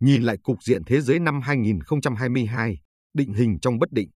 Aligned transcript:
Nhìn 0.00 0.22
lại 0.22 0.36
cục 0.42 0.62
diện 0.62 0.82
thế 0.86 1.00
giới 1.00 1.18
năm 1.18 1.40
2022, 1.40 2.78
định 3.14 3.32
hình 3.32 3.58
trong 3.62 3.78
bất 3.78 3.92
định. 3.92 4.10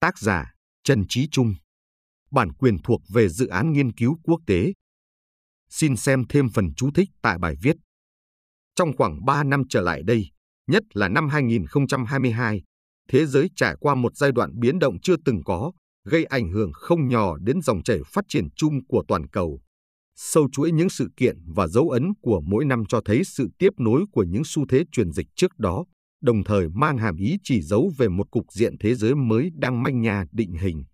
Tác 0.00 0.18
giả 0.18 0.54
Trần 0.84 1.04
Trí 1.08 1.28
Trung 1.30 1.54
Bản 2.30 2.52
quyền 2.52 2.76
thuộc 2.84 3.00
về 3.12 3.28
dự 3.28 3.46
án 3.46 3.72
nghiên 3.72 3.92
cứu 3.92 4.18
quốc 4.22 4.40
tế. 4.46 4.72
Xin 5.70 5.96
xem 5.96 6.24
thêm 6.28 6.48
phần 6.54 6.74
chú 6.76 6.90
thích 6.94 7.08
tại 7.22 7.38
bài 7.38 7.54
viết. 7.62 7.76
Trong 8.74 8.96
khoảng 8.96 9.24
3 9.24 9.44
năm 9.44 9.62
trở 9.68 9.80
lại 9.80 10.02
đây, 10.02 10.30
nhất 10.66 10.82
là 10.92 11.08
năm 11.08 11.28
2022, 11.28 12.62
thế 13.08 13.26
giới 13.26 13.50
trải 13.56 13.76
qua 13.80 13.94
một 13.94 14.16
giai 14.16 14.32
đoạn 14.32 14.60
biến 14.60 14.78
động 14.78 15.00
chưa 15.02 15.16
từng 15.24 15.42
có, 15.44 15.72
gây 16.04 16.24
ảnh 16.24 16.52
hưởng 16.52 16.72
không 16.72 17.08
nhỏ 17.08 17.36
đến 17.36 17.62
dòng 17.62 17.82
chảy 17.82 17.98
phát 18.06 18.24
triển 18.28 18.48
chung 18.56 18.86
của 18.88 19.04
toàn 19.08 19.28
cầu. 19.28 19.60
Sâu 20.16 20.48
chuỗi 20.52 20.72
những 20.72 20.90
sự 20.90 21.08
kiện 21.16 21.36
và 21.46 21.66
dấu 21.66 21.90
ấn 21.90 22.12
của 22.22 22.40
mỗi 22.40 22.64
năm 22.64 22.84
cho 22.88 23.00
thấy 23.04 23.24
sự 23.24 23.48
tiếp 23.58 23.70
nối 23.78 24.04
của 24.12 24.22
những 24.22 24.42
xu 24.44 24.66
thế 24.68 24.84
truyền 24.92 25.12
dịch 25.12 25.26
trước 25.36 25.58
đó, 25.58 25.84
đồng 26.22 26.44
thời 26.44 26.68
mang 26.68 26.98
hàm 26.98 27.16
ý 27.16 27.36
chỉ 27.42 27.62
dấu 27.62 27.92
về 27.98 28.08
một 28.08 28.30
cục 28.30 28.44
diện 28.52 28.78
thế 28.80 28.94
giới 28.94 29.14
mới 29.14 29.50
đang 29.54 29.82
manh 29.82 30.00
nha 30.00 30.24
định 30.32 30.52
hình. 30.52 30.84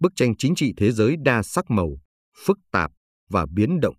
Bức 0.00 0.12
tranh 0.16 0.36
chính 0.36 0.54
trị 0.54 0.72
thế 0.76 0.92
giới 0.92 1.16
đa 1.24 1.42
sắc 1.42 1.70
màu, 1.70 1.98
phức 2.46 2.58
tạp 2.72 2.90
và 3.30 3.46
biến 3.54 3.80
động. 3.80 3.94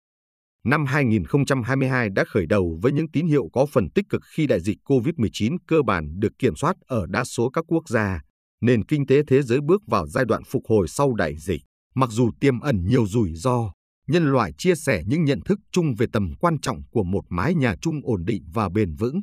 Năm 0.63 0.85
2022 0.85 2.09
đã 2.09 2.23
khởi 2.27 2.45
đầu 2.45 2.79
với 2.81 2.91
những 2.91 3.11
tín 3.11 3.27
hiệu 3.27 3.49
có 3.53 3.65
phần 3.65 3.89
tích 3.95 4.05
cực 4.09 4.21
khi 4.35 4.47
đại 4.47 4.59
dịch 4.59 4.77
COVID-19 4.85 5.57
cơ 5.67 5.81
bản 5.81 6.19
được 6.19 6.31
kiểm 6.39 6.55
soát 6.55 6.75
ở 6.87 7.05
đa 7.09 7.23
số 7.23 7.49
các 7.49 7.65
quốc 7.67 7.89
gia, 7.89 8.21
nền 8.61 8.85
kinh 8.85 9.05
tế 9.05 9.21
thế 9.27 9.41
giới 9.41 9.59
bước 9.61 9.81
vào 9.87 10.07
giai 10.07 10.25
đoạn 10.25 10.43
phục 10.43 10.63
hồi 10.69 10.87
sau 10.87 11.13
đại 11.13 11.35
dịch. 11.37 11.61
Mặc 11.95 12.09
dù 12.11 12.31
tiềm 12.39 12.59
ẩn 12.59 12.85
nhiều 12.87 13.07
rủi 13.07 13.33
ro, 13.33 13.71
nhân 14.09 14.31
loại 14.31 14.51
chia 14.57 14.75
sẻ 14.75 15.03
những 15.05 15.23
nhận 15.23 15.39
thức 15.45 15.59
chung 15.71 15.95
về 15.97 16.05
tầm 16.13 16.33
quan 16.39 16.59
trọng 16.59 16.81
của 16.91 17.03
một 17.03 17.21
mái 17.29 17.55
nhà 17.55 17.75
chung 17.81 18.01
ổn 18.03 18.25
định 18.25 18.43
và 18.53 18.69
bền 18.69 18.95
vững. 18.95 19.21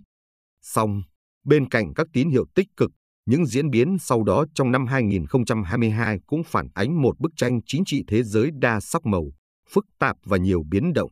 Song, 0.62 1.02
bên 1.44 1.68
cạnh 1.68 1.94
các 1.94 2.06
tín 2.12 2.30
hiệu 2.30 2.44
tích 2.54 2.68
cực, 2.76 2.90
những 3.26 3.46
diễn 3.46 3.70
biến 3.70 3.96
sau 4.00 4.22
đó 4.22 4.44
trong 4.54 4.72
năm 4.72 4.86
2022 4.86 6.18
cũng 6.26 6.42
phản 6.44 6.68
ánh 6.74 7.02
một 7.02 7.20
bức 7.20 7.32
tranh 7.36 7.60
chính 7.66 7.82
trị 7.86 8.02
thế 8.06 8.22
giới 8.22 8.50
đa 8.60 8.80
sắc 8.80 9.06
màu, 9.06 9.32
phức 9.70 9.84
tạp 9.98 10.16
và 10.24 10.36
nhiều 10.36 10.62
biến 10.70 10.92
động. 10.92 11.10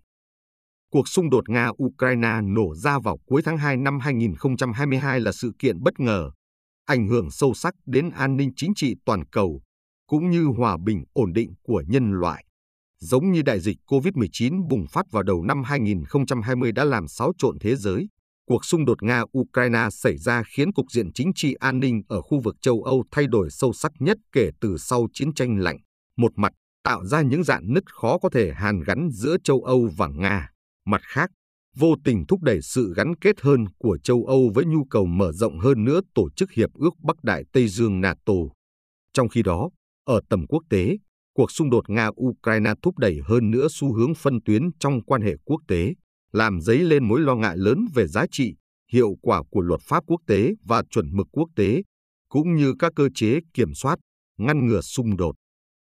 Cuộc 0.91 1.09
xung 1.09 1.31
đột 1.31 1.49
Nga-Ukraine 1.49 2.55
nổ 2.55 2.75
ra 2.75 2.99
vào 2.99 3.19
cuối 3.27 3.43
tháng 3.45 3.57
2 3.57 3.77
năm 3.77 4.01
2022 4.01 5.21
là 5.21 5.33
sự 5.33 5.53
kiện 5.59 5.83
bất 5.83 6.01
ngờ, 6.01 6.31
ảnh 6.85 7.09
hưởng 7.09 7.31
sâu 7.31 7.55
sắc 7.55 7.75
đến 7.87 8.11
an 8.11 8.37
ninh 8.37 8.51
chính 8.57 8.73
trị 8.77 8.95
toàn 9.05 9.25
cầu, 9.25 9.63
cũng 10.07 10.31
như 10.31 10.45
hòa 10.45 10.77
bình 10.85 11.05
ổn 11.13 11.33
định 11.33 11.55
của 11.63 11.85
nhân 11.87 12.13
loại. 12.13 12.45
Giống 13.05 13.33
như 13.33 13.43
đại 13.43 13.61
dịch 13.61 13.77
COVID-19 13.87 14.69
bùng 14.69 14.87
phát 14.87 15.07
vào 15.11 15.23
đầu 15.23 15.43
năm 15.43 15.63
2020 15.63 16.73
đã 16.73 16.85
làm 16.85 17.09
xáo 17.09 17.33
trộn 17.39 17.59
thế 17.61 17.77
giới, 17.77 18.09
cuộc 18.47 18.65
xung 18.65 18.85
đột 18.85 19.03
Nga-Ukraine 19.03 19.91
xảy 19.91 20.17
ra 20.17 20.43
khiến 20.43 20.73
cục 20.73 20.87
diện 20.91 21.13
chính 21.13 21.33
trị 21.35 21.55
an 21.55 21.81
ninh 21.81 22.03
ở 22.09 22.23
khu 22.23 22.41
vực 22.41 22.57
châu 22.61 22.83
Âu 22.83 23.05
thay 23.11 23.27
đổi 23.27 23.51
sâu 23.51 23.73
sắc 23.73 23.93
nhất 23.99 24.19
kể 24.33 24.51
từ 24.61 24.77
sau 24.79 25.07
chiến 25.13 25.35
tranh 25.35 25.59
lạnh. 25.59 25.77
Một 26.17 26.33
mặt, 26.37 26.53
tạo 26.85 27.05
ra 27.05 27.23
những 27.23 27.45
dạn 27.45 27.63
nứt 27.73 27.95
khó 27.95 28.19
có 28.19 28.29
thể 28.33 28.53
hàn 28.55 28.81
gắn 28.81 29.09
giữa 29.13 29.37
châu 29.45 29.61
Âu 29.61 29.89
và 29.97 30.09
Nga. 30.09 30.51
Mặt 30.87 31.01
khác, 31.05 31.31
vô 31.77 31.95
tình 32.05 32.25
thúc 32.29 32.43
đẩy 32.43 32.63
sự 32.63 32.95
gắn 32.97 33.17
kết 33.17 33.41
hơn 33.41 33.65
của 33.79 33.99
châu 33.99 34.25
Âu 34.25 34.51
với 34.55 34.65
nhu 34.65 34.85
cầu 34.91 35.07
mở 35.07 35.33
rộng 35.33 35.59
hơn 35.59 35.85
nữa 35.85 36.01
tổ 36.15 36.31
chức 36.37 36.53
Hiệp 36.53 36.71
ước 36.75 36.95
Bắc 37.03 37.25
Đại 37.25 37.45
Tây 37.53 37.69
Dương 37.69 38.01
NATO. 38.01 38.35
Trong 39.13 39.29
khi 39.29 39.43
đó, 39.43 39.71
ở 40.05 40.21
tầm 40.29 40.47
quốc 40.47 40.63
tế, 40.71 40.97
cuộc 41.35 41.51
xung 41.51 41.71
đột 41.71 41.91
Nga-Ukraine 41.91 42.75
thúc 42.83 42.99
đẩy 42.99 43.19
hơn 43.25 43.51
nữa 43.51 43.67
xu 43.71 43.95
hướng 43.95 44.15
phân 44.15 44.39
tuyến 44.45 44.63
trong 44.81 45.03
quan 45.03 45.23
hệ 45.23 45.35
quốc 45.45 45.61
tế, 45.69 45.95
làm 46.33 46.61
dấy 46.61 46.79
lên 46.79 47.09
mối 47.09 47.21
lo 47.21 47.35
ngại 47.35 47.57
lớn 47.57 47.87
về 47.95 48.07
giá 48.07 48.25
trị, 48.31 48.55
hiệu 48.93 49.17
quả 49.23 49.43
của 49.51 49.61
luật 49.61 49.81
pháp 49.81 50.05
quốc 50.07 50.21
tế 50.27 50.55
và 50.65 50.83
chuẩn 50.91 51.17
mực 51.17 51.27
quốc 51.33 51.49
tế, 51.57 51.83
cũng 52.29 52.55
như 52.55 52.75
các 52.79 52.93
cơ 52.97 53.09
chế 53.15 53.41
kiểm 53.55 53.75
soát, 53.75 53.99
ngăn 54.39 54.67
ngừa 54.67 54.81
xung 54.81 55.17
đột. 55.17 55.35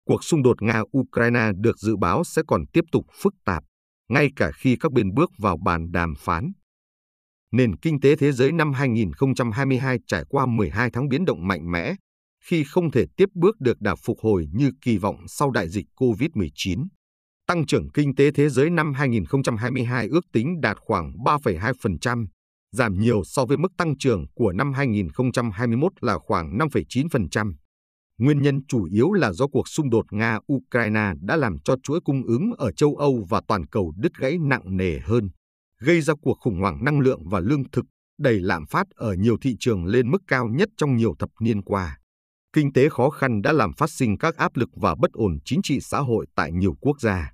Cuộc 0.06 0.24
xung 0.24 0.44
đột 0.44 0.62
Nga-Ukraine 0.62 1.62
được 1.62 1.80
dự 1.80 1.96
báo 1.98 2.24
sẽ 2.24 2.42
còn 2.48 2.66
tiếp 2.74 2.84
tục 2.92 3.06
phức 3.22 3.34
tạp, 3.46 3.64
ngay 4.10 4.30
cả 4.36 4.52
khi 4.52 4.78
các 4.80 4.92
bên 4.92 5.14
bước 5.14 5.32
vào 5.38 5.58
bàn 5.58 5.92
đàm 5.92 6.14
phán. 6.18 6.52
Nền 7.52 7.76
kinh 7.76 8.00
tế 8.00 8.16
thế 8.16 8.32
giới 8.32 8.52
năm 8.52 8.74
2022 8.74 9.98
trải 10.08 10.24
qua 10.30 10.46
12 10.46 10.90
tháng 10.94 11.08
biến 11.08 11.26
động 11.26 11.48
mạnh 11.48 11.72
mẽ, 11.72 11.96
khi 12.46 12.64
không 12.64 12.92
thể 12.92 13.06
tiếp 13.18 13.30
bước 13.34 13.60
được 13.60 13.82
đà 13.82 13.96
phục 13.96 14.18
hồi 14.20 14.48
như 14.54 14.72
kỳ 14.82 14.98
vọng 14.98 15.18
sau 15.28 15.52
đại 15.52 15.70
dịch 15.70 15.86
COVID-19. 15.96 16.88
Tăng 17.48 17.66
trưởng 17.66 17.90
kinh 17.90 18.16
tế 18.16 18.32
thế 18.32 18.50
giới 18.50 18.70
năm 18.70 18.94
2022 18.94 20.08
ước 20.08 20.26
tính 20.34 20.62
đạt 20.62 20.78
khoảng 20.80 21.14
3,2%, 21.26 22.26
giảm 22.72 23.00
nhiều 23.00 23.24
so 23.26 23.46
với 23.46 23.58
mức 23.58 23.72
tăng 23.78 23.98
trưởng 23.98 24.26
của 24.36 24.52
năm 24.52 24.74
2021 24.74 25.92
là 26.02 26.18
khoảng 26.18 26.58
5,9%. 26.58 27.54
Nguyên 28.18 28.42
nhân 28.42 28.66
chủ 28.68 28.84
yếu 28.84 29.12
là 29.12 29.32
do 29.32 29.48
cuộc 29.48 29.68
xung 29.68 29.90
đột 29.90 30.06
Nga-Ukraine 30.12 31.14
đã 31.22 31.36
làm 31.36 31.56
cho 31.66 31.76
chuỗi 31.84 32.00
cung 32.06 32.24
ứng 32.24 32.52
ở 32.58 32.72
châu 32.72 32.96
Âu 32.96 33.26
và 33.30 33.42
toàn 33.48 33.66
cầu 33.66 33.94
đứt 33.98 34.12
gãy 34.20 34.38
nặng 34.42 34.78
nề 34.78 35.00
hơn, 35.00 35.30
gây 35.80 36.02
ra 36.02 36.14
cuộc 36.22 36.38
khủng 36.40 36.60
hoảng 36.60 36.84
năng 36.84 37.00
lượng 37.00 37.30
và 37.30 37.40
lương 37.40 37.70
thực, 37.72 37.86
đẩy 38.20 38.40
lạm 38.40 38.66
phát 38.66 38.88
ở 38.96 39.14
nhiều 39.14 39.38
thị 39.42 39.56
trường 39.60 39.86
lên 39.86 40.12
mức 40.12 40.22
cao 40.28 40.48
nhất 40.48 40.70
trong 40.78 40.96
nhiều 40.96 41.16
thập 41.20 41.30
niên 41.40 41.62
qua. 41.62 41.98
Kinh 42.54 42.74
tế 42.74 42.90
khó 42.90 43.10
khăn 43.10 43.42
đã 43.42 43.52
làm 43.52 43.74
phát 43.74 43.90
sinh 43.90 44.18
các 44.18 44.36
áp 44.36 44.56
lực 44.56 44.70
và 44.76 44.96
bất 44.96 45.12
ổn 45.12 45.38
chính 45.46 45.62
trị 45.64 45.80
xã 45.82 46.00
hội 46.00 46.26
tại 46.36 46.52
nhiều 46.52 46.74
quốc 46.82 47.02
gia. 47.02 47.32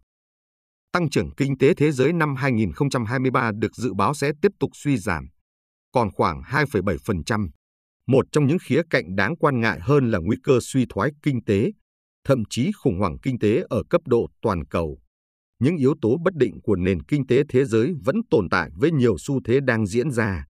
Tăng 0.91 1.09
trưởng 1.09 1.31
kinh 1.37 1.57
tế 1.57 1.73
thế 1.73 1.91
giới 1.91 2.13
năm 2.13 2.35
2023 2.35 3.51
được 3.51 3.75
dự 3.75 3.93
báo 3.93 4.13
sẽ 4.13 4.31
tiếp 4.41 4.51
tục 4.59 4.69
suy 4.73 4.97
giảm, 4.97 5.29
còn 5.91 6.11
khoảng 6.11 6.41
2,7%. 6.41 7.49
Một 8.07 8.25
trong 8.31 8.47
những 8.47 8.57
khía 8.61 8.81
cạnh 8.89 9.15
đáng 9.15 9.35
quan 9.35 9.61
ngại 9.61 9.79
hơn 9.81 10.11
là 10.11 10.19
nguy 10.19 10.37
cơ 10.43 10.59
suy 10.61 10.85
thoái 10.89 11.11
kinh 11.23 11.43
tế, 11.43 11.71
thậm 12.23 12.43
chí 12.49 12.71
khủng 12.71 12.99
hoảng 12.99 13.17
kinh 13.23 13.39
tế 13.39 13.63
ở 13.69 13.83
cấp 13.89 14.01
độ 14.05 14.27
toàn 14.41 14.65
cầu. 14.65 14.99
Những 15.59 15.77
yếu 15.77 15.95
tố 16.01 16.17
bất 16.23 16.35
định 16.35 16.61
của 16.63 16.75
nền 16.75 17.03
kinh 17.03 17.27
tế 17.27 17.43
thế 17.49 17.65
giới 17.65 17.93
vẫn 18.03 18.15
tồn 18.29 18.49
tại 18.49 18.69
với 18.75 18.91
nhiều 18.91 19.15
xu 19.19 19.41
thế 19.45 19.59
đang 19.59 19.87
diễn 19.87 20.11
ra, 20.11 20.45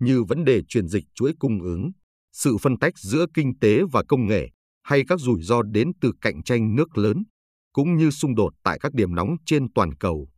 như 0.00 0.24
vấn 0.24 0.44
đề 0.44 0.62
chuyển 0.68 0.88
dịch 0.88 1.04
chuỗi 1.14 1.32
cung 1.38 1.62
ứng, 1.62 1.90
sự 2.38 2.56
phân 2.62 2.78
tách 2.78 2.98
giữa 2.98 3.26
kinh 3.34 3.58
tế 3.58 3.80
và 3.92 4.02
công 4.08 4.26
nghệ 4.26 4.48
hay 4.82 5.02
các 5.08 5.20
rủi 5.20 5.42
ro 5.42 5.62
đến 5.62 5.92
từ 6.00 6.12
cạnh 6.20 6.42
tranh 6.42 6.74
nước 6.76 6.98
lớn, 6.98 7.22
cũng 7.72 7.96
như 7.96 8.10
xung 8.10 8.34
đột 8.34 8.52
tại 8.64 8.78
các 8.80 8.94
điểm 8.94 9.14
nóng 9.14 9.36
trên 9.46 9.72
toàn 9.72 9.94
cầu. 9.94 10.28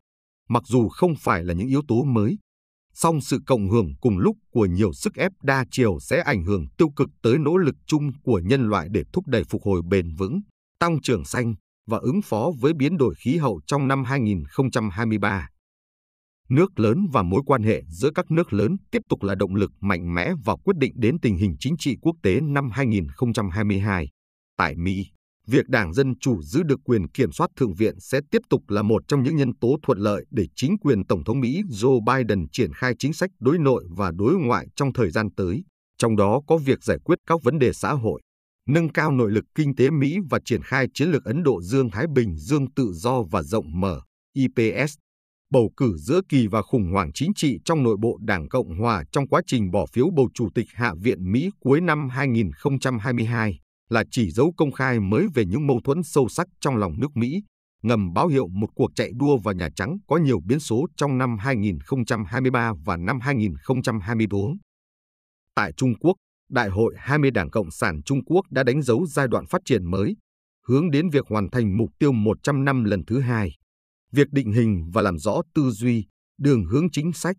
Mặc 0.49 0.63
dù 0.67 0.89
không 0.89 1.15
phải 1.19 1.45
là 1.45 1.55
những 1.55 1.69
yếu 1.69 1.83
tố 1.89 2.05
mới, 2.05 2.39
song 2.95 3.21
sự 3.21 3.39
cộng 3.47 3.71
hưởng 3.71 3.93
cùng 4.01 4.19
lúc 4.19 4.37
của 4.51 4.67
nhiều 4.67 4.93
sức 4.93 5.15
ép 5.15 5.33
đa 5.43 5.65
chiều 5.71 5.99
sẽ 6.01 6.21
ảnh 6.21 6.45
hưởng 6.45 6.67
tiêu 6.79 6.89
cực 6.97 7.09
tới 7.23 7.39
nỗ 7.39 7.57
lực 7.57 7.75
chung 7.87 8.11
của 8.23 8.41
nhân 8.45 8.69
loại 8.69 8.89
để 8.91 9.03
thúc 9.13 9.27
đẩy 9.27 9.45
phục 9.45 9.63
hồi 9.65 9.83
bền 9.91 10.15
vững, 10.19 10.41
tăng 10.79 11.01
trưởng 11.01 11.25
xanh 11.25 11.55
và 11.87 11.99
ứng 11.99 12.23
phó 12.23 12.51
với 12.61 12.73
biến 12.73 12.97
đổi 12.97 13.15
khí 13.25 13.37
hậu 13.37 13.61
trong 13.67 13.89
năm 13.89 14.05
2023 14.05 15.49
nước 16.51 16.81
lớn 16.81 17.07
và 17.13 17.23
mối 17.23 17.43
quan 17.47 17.63
hệ 17.63 17.83
giữa 17.89 18.11
các 18.15 18.31
nước 18.31 18.53
lớn 18.53 18.77
tiếp 18.91 19.03
tục 19.09 19.23
là 19.23 19.35
động 19.35 19.55
lực 19.55 19.71
mạnh 19.81 20.15
mẽ 20.15 20.33
và 20.45 20.57
quyết 20.65 20.77
định 20.77 20.93
đến 20.97 21.21
tình 21.23 21.37
hình 21.37 21.57
chính 21.61 21.77
trị 21.79 21.97
quốc 22.03 22.17
tế 22.23 22.41
năm 22.41 22.71
2022. 22.71 24.09
Tại 24.57 24.75
Mỹ, 24.77 25.07
việc 25.47 25.69
Đảng 25.69 25.95
Dân 25.95 26.19
Chủ 26.19 26.43
giữ 26.43 26.63
được 26.63 26.81
quyền 26.85 27.09
kiểm 27.09 27.33
soát 27.33 27.51
Thượng 27.57 27.75
viện 27.75 28.01
sẽ 28.01 28.21
tiếp 28.31 28.43
tục 28.51 28.63
là 28.69 28.83
một 28.83 29.03
trong 29.09 29.23
những 29.23 29.37
nhân 29.37 29.53
tố 29.61 29.77
thuận 29.83 29.99
lợi 29.99 30.25
để 30.31 30.47
chính 30.57 30.79
quyền 30.79 31.07
Tổng 31.07 31.25
thống 31.25 31.41
Mỹ 31.41 31.63
Joe 31.69 32.01
Biden 32.05 32.47
triển 32.53 32.73
khai 32.73 32.95
chính 32.99 33.13
sách 33.13 33.31
đối 33.41 33.59
nội 33.59 33.85
và 33.97 34.11
đối 34.11 34.35
ngoại 34.35 34.67
trong 34.77 34.93
thời 34.93 35.11
gian 35.11 35.29
tới, 35.37 35.65
trong 35.99 36.17
đó 36.17 36.41
có 36.47 36.59
việc 36.59 36.85
giải 36.85 36.99
quyết 37.05 37.19
các 37.27 37.43
vấn 37.43 37.59
đề 37.59 37.73
xã 37.73 37.93
hội, 37.93 38.21
nâng 38.69 38.93
cao 38.93 39.13
nội 39.13 39.31
lực 39.31 39.45
kinh 39.55 39.75
tế 39.77 39.91
Mỹ 39.91 40.17
và 40.31 40.39
triển 40.45 40.63
khai 40.63 40.87
chiến 40.95 41.11
lược 41.11 41.25
Ấn 41.25 41.43
Độ 41.43 41.63
Dương-Thái 41.63 42.07
Bình 42.15 42.37
Dương 42.37 42.73
tự 42.77 42.93
do 42.93 43.23
và 43.23 43.43
rộng 43.43 43.81
mở, 43.81 44.01
IPS 44.35 44.95
bầu 45.51 45.71
cử 45.77 45.97
giữa 45.97 46.21
kỳ 46.29 46.47
và 46.47 46.63
khủng 46.63 46.93
hoảng 46.93 47.11
chính 47.15 47.35
trị 47.35 47.59
trong 47.65 47.83
nội 47.83 47.97
bộ 48.01 48.19
Đảng 48.21 48.49
Cộng 48.49 48.79
Hòa 48.79 49.05
trong 49.13 49.29
quá 49.29 49.43
trình 49.47 49.71
bỏ 49.71 49.87
phiếu 49.87 50.11
bầu 50.11 50.29
Chủ 50.35 50.49
tịch 50.55 50.67
Hạ 50.75 50.95
viện 51.03 51.33
Mỹ 51.33 51.51
cuối 51.61 51.81
năm 51.81 52.09
2022 52.09 53.59
là 53.89 54.05
chỉ 54.11 54.31
dấu 54.31 54.53
công 54.57 54.73
khai 54.73 55.01
mới 55.01 55.27
về 55.35 55.45
những 55.45 55.67
mâu 55.67 55.81
thuẫn 55.85 56.03
sâu 56.03 56.29
sắc 56.29 56.47
trong 56.61 56.77
lòng 56.77 57.01
nước 57.01 57.17
Mỹ, 57.17 57.43
ngầm 57.83 58.13
báo 58.13 58.27
hiệu 58.27 58.49
một 58.49 58.71
cuộc 58.75 58.91
chạy 58.95 59.11
đua 59.15 59.37
vào 59.37 59.55
Nhà 59.55 59.69
Trắng 59.77 59.97
có 60.07 60.17
nhiều 60.17 60.41
biến 60.47 60.61
số 60.61 60.87
trong 60.97 61.19
năm 61.19 61.39
2023 61.39 62.73
và 62.85 62.97
năm 62.97 63.21
2024. 63.21 64.57
Tại 65.55 65.73
Trung 65.77 65.95
Quốc, 66.01 66.15
Đại 66.51 66.69
hội 66.69 66.95
20 66.99 67.31
Đảng 67.31 67.51
Cộng 67.51 67.71
sản 67.71 68.03
Trung 68.03 68.25
Quốc 68.25 68.47
đã 68.51 68.63
đánh 68.63 68.83
dấu 68.83 69.07
giai 69.07 69.29
đoạn 69.29 69.47
phát 69.47 69.63
triển 69.65 69.91
mới, 69.91 70.17
hướng 70.67 70.91
đến 70.91 71.11
việc 71.11 71.27
hoàn 71.29 71.51
thành 71.51 71.77
mục 71.77 71.91
tiêu 71.99 72.13
100 72.13 72.65
năm 72.65 72.85
lần 72.85 73.05
thứ 73.07 73.21
hai 73.21 73.51
việc 74.13 74.29
định 74.31 74.53
hình 74.53 74.91
và 74.93 75.03
làm 75.03 75.19
rõ 75.19 75.43
tư 75.55 75.71
duy, 75.71 76.07
đường 76.39 76.65
hướng 76.65 76.91
chính 76.91 77.13
sách, 77.13 77.37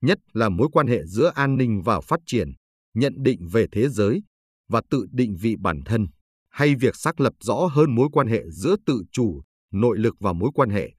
nhất 0.00 0.18
là 0.32 0.48
mối 0.48 0.68
quan 0.72 0.86
hệ 0.86 1.06
giữa 1.06 1.32
an 1.34 1.56
ninh 1.56 1.82
và 1.84 2.00
phát 2.00 2.20
triển, 2.26 2.52
nhận 2.94 3.12
định 3.22 3.48
về 3.52 3.66
thế 3.72 3.88
giới 3.88 4.22
và 4.68 4.82
tự 4.90 5.06
định 5.10 5.36
vị 5.40 5.56
bản 5.60 5.80
thân, 5.84 6.06
hay 6.50 6.74
việc 6.74 6.96
xác 6.96 7.20
lập 7.20 7.32
rõ 7.40 7.54
hơn 7.54 7.94
mối 7.94 8.08
quan 8.12 8.26
hệ 8.26 8.42
giữa 8.50 8.76
tự 8.86 9.02
chủ, 9.12 9.42
nội 9.72 9.98
lực 9.98 10.14
và 10.20 10.32
mối 10.32 10.50
quan 10.54 10.70
hệ 10.70 10.90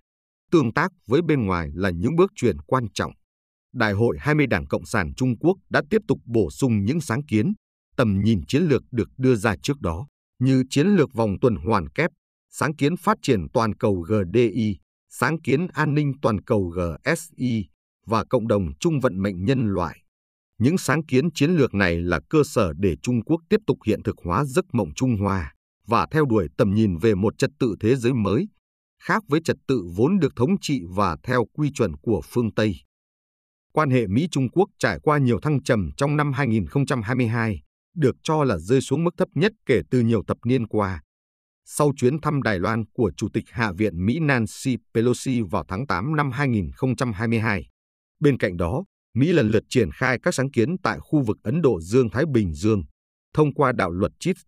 tương 0.52 0.74
tác 0.74 0.92
với 1.08 1.22
bên 1.22 1.46
ngoài 1.46 1.70
là 1.74 1.90
những 1.90 2.16
bước 2.16 2.32
chuyển 2.36 2.58
quan 2.60 2.86
trọng. 2.94 3.12
Đại 3.74 3.94
hội 3.94 4.18
20 4.20 4.48
Đảng 4.48 4.68
Cộng 4.68 4.86
sản 4.86 5.14
Trung 5.14 5.38
Quốc 5.38 5.58
đã 5.70 5.82
tiếp 5.90 6.02
tục 6.08 6.20
bổ 6.26 6.50
sung 6.52 6.86
những 6.86 7.02
sáng 7.02 7.26
kiến, 7.26 7.54
tầm 7.98 8.22
nhìn 8.24 8.42
chiến 8.48 8.64
lược 8.64 8.84
được 8.92 9.10
đưa 9.18 9.36
ra 9.36 9.56
trước 9.64 9.82
đó, 9.82 10.08
như 10.40 10.64
chiến 10.70 10.88
lược 10.88 11.14
vòng 11.14 11.36
tuần 11.42 11.56
hoàn 11.56 11.90
kép, 11.90 12.10
sáng 12.50 12.76
kiến 12.76 12.98
phát 12.98 13.18
triển 13.22 13.48
toàn 13.54 13.76
cầu 13.76 14.02
GDI, 14.02 14.78
sáng 15.10 15.42
kiến 15.42 15.68
an 15.74 15.94
ninh 15.94 16.14
toàn 16.22 16.42
cầu 16.42 16.74
GSI 16.76 17.66
và 18.06 18.24
cộng 18.30 18.48
đồng 18.48 18.74
chung 18.80 19.00
vận 19.00 19.22
mệnh 19.22 19.46
nhân 19.46 19.68
loại. 19.68 20.00
Những 20.60 20.78
sáng 20.78 21.06
kiến 21.06 21.32
chiến 21.32 21.52
lược 21.52 21.74
này 21.74 22.02
là 22.02 22.20
cơ 22.30 22.44
sở 22.46 22.74
để 22.78 22.96
Trung 23.02 23.24
Quốc 23.24 23.42
tiếp 23.50 23.60
tục 23.68 23.78
hiện 23.86 24.04
thực 24.04 24.16
hóa 24.24 24.44
giấc 24.46 24.66
mộng 24.74 24.94
Trung 24.96 25.18
Hoa 25.18 25.54
và 25.88 26.08
theo 26.12 26.26
đuổi 26.26 26.48
tầm 26.58 26.74
nhìn 26.74 26.98
về 26.98 27.16
một 27.16 27.38
trật 27.38 27.50
tự 27.60 27.76
thế 27.80 27.96
giới 27.96 28.14
mới, 28.14 28.48
khác 29.04 29.24
với 29.28 29.42
trật 29.44 29.58
tự 29.68 29.84
vốn 29.96 30.20
được 30.20 30.36
thống 30.36 30.60
trị 30.62 30.82
và 30.90 31.18
theo 31.24 31.46
quy 31.54 31.72
chuẩn 31.72 31.96
của 32.02 32.22
phương 32.26 32.54
Tây. 32.54 32.76
Quan 33.74 33.90
hệ 33.90 34.08
Mỹ-Trung 34.08 34.50
Quốc 34.50 34.70
trải 34.80 35.00
qua 35.04 35.18
nhiều 35.18 35.40
thăng 35.42 35.64
trầm 35.64 35.90
trong 35.98 36.18
năm 36.18 36.34
2022, 36.34 37.62
được 37.96 38.16
cho 38.24 38.44
là 38.44 38.58
rơi 38.58 38.82
xuống 38.82 39.04
mức 39.04 39.14
thấp 39.18 39.28
nhất 39.36 39.52
kể 39.66 39.82
từ 39.92 40.02
nhiều 40.02 40.24
thập 40.28 40.38
niên 40.46 40.68
qua. 40.68 41.02
Sau 41.72 41.92
chuyến 41.96 42.22
thăm 42.22 42.42
Đài 42.42 42.60
Loan 42.60 42.84
của 42.94 43.12
Chủ 43.18 43.28
tịch 43.34 43.44
Hạ 43.50 43.72
viện 43.78 44.06
Mỹ 44.06 44.20
Nancy 44.22 44.78
Pelosi 44.94 45.42
vào 45.42 45.66
tháng 45.68 45.88
8 45.88 46.16
năm 46.16 46.32
2022. 46.32 47.66
Bên 48.20 48.38
cạnh 48.38 48.58
đó, 48.58 48.84
Mỹ 49.16 49.32
lần 49.32 49.50
lượt 49.50 49.64
triển 49.70 49.92
khai 49.92 50.20
các 50.24 50.34
sáng 50.34 50.52
kiến 50.52 50.76
tại 50.84 50.98
khu 51.00 51.24
vực 51.24 51.38
Ấn 51.44 51.62
Độ 51.62 51.82
Dương-Thái 51.82 52.24
Bình 52.34 52.54
Dương, 52.54 52.84
thông 53.34 53.54
qua 53.54 53.72
đạo 53.72 53.92
luật 53.92 54.12
CHIPS. 54.20 54.42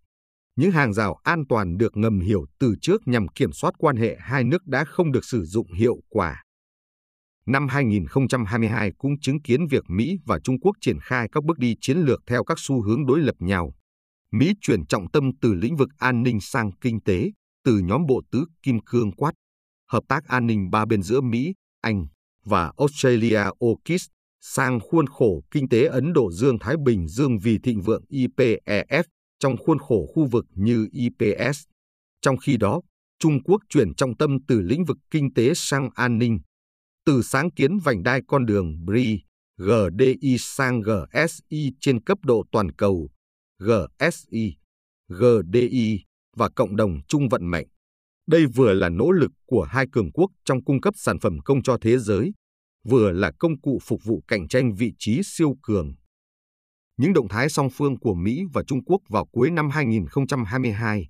Những 0.56 0.72
hàng 0.72 0.94
rào 0.94 1.20
an 1.24 1.44
toàn 1.50 1.78
được 1.78 1.98
ngầm 1.98 2.20
hiểu 2.20 2.46
từ 2.60 2.76
trước 2.82 3.02
nhằm 3.06 3.28
kiểm 3.28 3.52
soát 3.52 3.74
quan 3.78 3.96
hệ 3.96 4.18
hai 4.20 4.44
nước 4.44 4.66
đã 4.66 4.86
không 4.86 5.12
được 5.12 5.26
sử 5.26 5.46
dụng 5.46 5.74
hiệu 5.74 5.96
quả. 6.10 6.44
Năm 7.46 7.68
2022 7.68 8.92
cũng 8.98 9.20
chứng 9.20 9.42
kiến 9.42 9.68
việc 9.68 9.84
Mỹ 9.88 10.18
và 10.26 10.40
Trung 10.40 10.60
Quốc 10.60 10.76
triển 10.82 10.98
khai 11.02 11.28
các 11.32 11.44
bước 11.44 11.58
đi 11.58 11.76
chiến 11.82 11.98
lược 11.98 12.22
theo 12.28 12.44
các 12.44 12.60
xu 12.60 12.82
hướng 12.82 13.06
đối 13.06 13.20
lập 13.20 13.36
nhau. 13.40 13.74
Mỹ 14.32 14.54
chuyển 14.62 14.86
trọng 14.86 15.12
tâm 15.12 15.32
từ 15.42 15.54
lĩnh 15.54 15.76
vực 15.76 15.90
an 15.98 16.24
ninh 16.24 16.42
sang 16.42 16.72
kinh 16.82 17.02
tế, 17.02 17.32
từ 17.64 17.80
nhóm 17.80 18.06
bộ 18.06 18.22
tứ 18.32 18.46
Kim 18.64 18.80
Cương 18.86 19.12
Quát, 19.12 19.32
hợp 19.90 20.04
tác 20.08 20.26
an 20.28 20.48
ninh 20.48 20.70
ba 20.70 20.86
bên 20.86 21.02
giữa 21.02 21.22
Mỹ, 21.22 21.54
Anh 21.82 22.08
và 22.46 22.72
Australia 22.78 23.44
AUKUS 23.60 24.06
sang 24.42 24.80
khuôn 24.80 25.08
khổ 25.08 25.44
kinh 25.52 25.70
tế 25.70 25.86
Ấn 25.86 26.14
Độ 26.14 26.32
Dương-Thái 26.32 26.76
Bình 26.86 27.08
Dương 27.08 27.40
vì 27.40 27.58
thịnh 27.64 27.82
vượng 27.82 28.04
IPEF 28.10 29.04
trong 29.40 29.58
khuôn 29.58 29.80
khổ 29.80 30.06
khu 30.14 30.26
vực 30.26 30.46
như 30.56 30.88
IPS. 30.92 31.64
Trong 32.22 32.38
khi 32.38 32.58
đó, 32.58 32.82
Trung 33.20 33.44
Quốc 33.44 33.62
chuyển 33.70 33.94
trọng 33.94 34.18
tâm 34.18 34.38
từ 34.48 34.62
lĩnh 34.62 34.86
vực 34.86 34.98
kinh 35.12 35.34
tế 35.34 35.54
sang 35.56 35.90
an 35.96 36.18
ninh, 36.18 36.40
từ 37.06 37.22
sáng 37.22 37.52
kiến 37.52 37.78
vành 37.78 38.04
đai 38.04 38.22
con 38.28 38.46
đường 38.46 38.86
BRI, 38.86 39.22
GDI 39.58 40.38
sang 40.40 40.82
GSI 40.82 41.72
trên 41.80 42.04
cấp 42.04 42.18
độ 42.24 42.44
toàn 42.52 42.72
cầu, 42.72 43.10
GSI, 43.62 44.56
GDI 45.10 46.04
và 46.36 46.50
cộng 46.56 46.76
đồng 46.76 47.02
chung 47.08 47.30
vận 47.30 47.52
mệnh. 47.52 47.68
Đây 48.28 48.46
vừa 48.46 48.74
là 48.74 48.90
nỗ 48.90 49.12
lực 49.12 49.32
của 49.46 49.64
hai 49.64 49.86
cường 49.92 50.12
quốc 50.12 50.32
trong 50.46 50.64
cung 50.64 50.82
cấp 50.82 50.94
sản 50.98 51.20
phẩm 51.20 51.40
công 51.46 51.64
cho 51.64 51.78
thế 51.82 51.98
giới, 51.98 52.32
vừa 52.84 53.12
là 53.12 53.32
công 53.40 53.62
cụ 53.62 53.80
phục 53.82 54.04
vụ 54.04 54.24
cạnh 54.28 54.48
tranh 54.48 54.76
vị 54.76 54.94
trí 55.00 55.22
siêu 55.24 55.56
cường. 55.62 55.94
Những 56.98 57.14
động 57.14 57.28
thái 57.28 57.50
song 57.50 57.70
phương 57.74 58.00
của 58.00 58.14
Mỹ 58.14 58.42
và 58.54 58.64
Trung 58.68 58.84
Quốc 58.84 59.02
vào 59.10 59.26
cuối 59.32 59.52
năm 59.52 59.70
2022, 59.70 61.08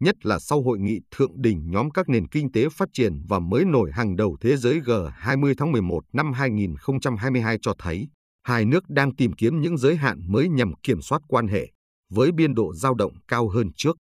nhất 0.00 0.26
là 0.26 0.38
sau 0.38 0.62
hội 0.62 0.78
nghị 0.78 1.00
thượng 1.10 1.42
đỉnh 1.42 1.70
nhóm 1.70 1.90
các 1.90 2.08
nền 2.08 2.28
kinh 2.28 2.52
tế 2.52 2.68
phát 2.68 2.88
triển 2.92 3.22
và 3.28 3.38
mới 3.38 3.64
nổi 3.64 3.90
hàng 3.92 4.16
đầu 4.16 4.36
thế 4.40 4.56
giới 4.56 4.80
G20 4.80 5.54
tháng 5.58 5.72
11 5.72 6.04
năm 6.12 6.32
2022 6.32 7.58
cho 7.62 7.74
thấy 7.78 8.08
hai 8.44 8.64
nước 8.64 8.84
đang 8.88 9.14
tìm 9.16 9.32
kiếm 9.32 9.60
những 9.60 9.78
giới 9.78 9.96
hạn 9.96 10.20
mới 10.32 10.48
nhằm 10.48 10.72
kiểm 10.82 11.02
soát 11.02 11.22
quan 11.28 11.48
hệ, 11.48 11.70
với 12.10 12.32
biên 12.32 12.54
độ 12.54 12.74
dao 12.74 12.94
động 12.94 13.12
cao 13.28 13.48
hơn 13.48 13.70
trước. 13.76 13.96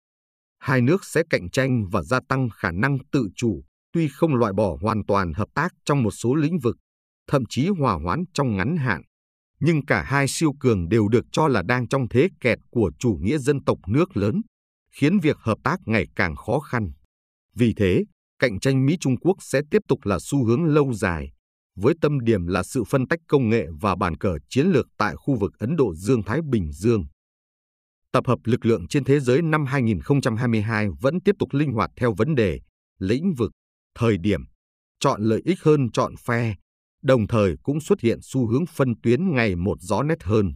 Hai 0.59 0.81
nước 0.81 1.05
sẽ 1.05 1.23
cạnh 1.29 1.49
tranh 1.49 1.85
và 1.91 2.01
gia 2.01 2.19
tăng 2.29 2.49
khả 2.49 2.71
năng 2.71 2.97
tự 3.11 3.27
chủ, 3.35 3.63
tuy 3.93 4.07
không 4.07 4.35
loại 4.35 4.53
bỏ 4.53 4.77
hoàn 4.81 5.05
toàn 5.05 5.33
hợp 5.33 5.47
tác 5.53 5.73
trong 5.85 6.03
một 6.03 6.11
số 6.11 6.35
lĩnh 6.35 6.59
vực, 6.59 6.77
thậm 7.27 7.43
chí 7.49 7.67
hòa 7.67 7.93
hoãn 7.93 8.23
trong 8.33 8.57
ngắn 8.57 8.77
hạn. 8.77 9.01
Nhưng 9.59 9.85
cả 9.85 10.03
hai 10.03 10.27
siêu 10.27 10.51
cường 10.59 10.89
đều 10.89 11.07
được 11.07 11.25
cho 11.31 11.47
là 11.47 11.61
đang 11.61 11.88
trong 11.88 12.07
thế 12.09 12.27
kẹt 12.39 12.57
của 12.71 12.91
chủ 12.99 13.17
nghĩa 13.21 13.38
dân 13.38 13.63
tộc 13.63 13.77
nước 13.88 14.17
lớn, 14.17 14.41
khiến 14.95 15.19
việc 15.19 15.38
hợp 15.38 15.57
tác 15.63 15.79
ngày 15.85 16.05
càng 16.15 16.35
khó 16.35 16.59
khăn. 16.59 16.91
Vì 17.55 17.73
thế, 17.77 18.03
cạnh 18.39 18.59
tranh 18.59 18.85
Mỹ-Trung 18.85 19.17
Quốc 19.17 19.35
sẽ 19.39 19.61
tiếp 19.71 19.81
tục 19.88 19.99
là 20.03 20.17
xu 20.19 20.45
hướng 20.45 20.65
lâu 20.65 20.93
dài, 20.93 21.31
với 21.81 21.94
tâm 22.01 22.19
điểm 22.19 22.48
là 22.48 22.63
sự 22.63 22.83
phân 22.83 23.07
tách 23.07 23.19
công 23.28 23.50
nghệ 23.50 23.68
và 23.81 23.95
bàn 23.95 24.18
cờ 24.18 24.38
chiến 24.50 24.68
lược 24.68 24.88
tại 24.98 25.16
khu 25.16 25.36
vực 25.36 25.51
Ấn 25.60 25.75
Độ 25.75 25.95
Dương-Thái 25.95 26.39
Bình 26.50 26.72
Dương. 26.72 27.06
Tập 28.12 28.28
hợp 28.28 28.39
lực 28.44 28.66
lượng 28.66 28.88
trên 28.88 29.04
thế 29.04 29.19
giới 29.19 29.42
năm 29.42 29.66
2022 29.66 30.88
vẫn 31.01 31.22
tiếp 31.25 31.36
tục 31.39 31.50
linh 31.51 31.72
hoạt 31.72 31.89
theo 31.95 32.13
vấn 32.18 32.36
đề, 32.36 32.60
lĩnh 33.00 33.33
vực, 33.38 33.51
thời 33.95 34.18
điểm, 34.18 34.42
chọn 35.00 35.22
lợi 35.22 35.42
ích 35.45 35.63
hơn 35.63 35.92
chọn 35.94 36.13
phe, 36.25 36.56
đồng 37.04 37.28
thời 37.28 37.56
cũng 37.63 37.81
xuất 37.81 38.00
hiện 38.01 38.19
xu 38.22 38.48
hướng 38.48 38.66
phân 38.66 38.94
tuyến 39.04 39.31
ngày 39.31 39.56
một 39.56 39.77
rõ 39.81 40.04
nét 40.04 40.24
hơn. 40.24 40.54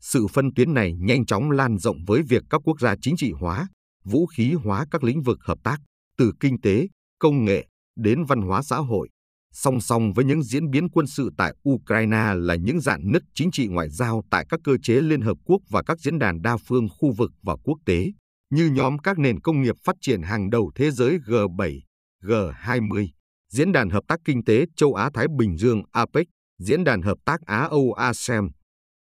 Sự 0.00 0.26
phân 0.26 0.54
tuyến 0.54 0.74
này 0.74 0.92
nhanh 0.94 1.26
chóng 1.26 1.50
lan 1.50 1.78
rộng 1.78 1.96
với 2.06 2.22
việc 2.22 2.42
các 2.50 2.60
quốc 2.64 2.80
gia 2.80 2.94
chính 3.02 3.16
trị 3.16 3.32
hóa, 3.32 3.68
vũ 4.04 4.26
khí 4.26 4.54
hóa 4.64 4.86
các 4.90 5.04
lĩnh 5.04 5.22
vực 5.22 5.38
hợp 5.42 5.58
tác, 5.64 5.80
từ 6.18 6.32
kinh 6.40 6.60
tế, 6.60 6.88
công 7.18 7.44
nghệ 7.44 7.66
đến 7.96 8.24
văn 8.24 8.40
hóa 8.40 8.62
xã 8.62 8.76
hội. 8.76 9.08
Song 9.52 9.80
song 9.80 10.12
với 10.12 10.24
những 10.24 10.42
diễn 10.42 10.70
biến 10.70 10.88
quân 10.88 11.06
sự 11.06 11.30
tại 11.36 11.54
Ukraine 11.70 12.34
là 12.36 12.54
những 12.54 12.80
dạn 12.80 13.00
nứt 13.12 13.22
chính 13.34 13.50
trị 13.50 13.66
ngoại 13.66 13.88
giao 13.88 14.22
tại 14.30 14.46
các 14.48 14.60
cơ 14.64 14.76
chế 14.82 14.94
Liên 14.94 15.20
Hợp 15.20 15.36
Quốc 15.44 15.58
và 15.70 15.82
các 15.82 15.98
diễn 16.00 16.18
đàn 16.18 16.42
đa 16.42 16.56
phương 16.56 16.88
khu 16.98 17.12
vực 17.12 17.30
và 17.42 17.56
quốc 17.64 17.78
tế, 17.86 18.12
như 18.50 18.70
nhóm 18.74 18.98
các 18.98 19.18
nền 19.18 19.40
công 19.40 19.62
nghiệp 19.62 19.74
phát 19.84 19.96
triển 20.00 20.22
hàng 20.22 20.50
đầu 20.50 20.70
thế 20.74 20.90
giới 20.90 21.18
G7, 21.18 21.80
G20, 22.22 23.08
Diễn 23.52 23.72
đàn 23.72 23.90
Hợp 23.90 24.02
tác 24.08 24.20
Kinh 24.24 24.44
tế 24.44 24.64
Châu 24.76 24.94
Á-Thái 24.94 25.26
Bình 25.38 25.56
Dương 25.56 25.82
APEC, 25.92 26.26
Diễn 26.58 26.84
đàn 26.84 27.02
Hợp 27.02 27.18
tác 27.24 27.40
Á-Âu 27.46 27.92
ASEM, 27.92 28.48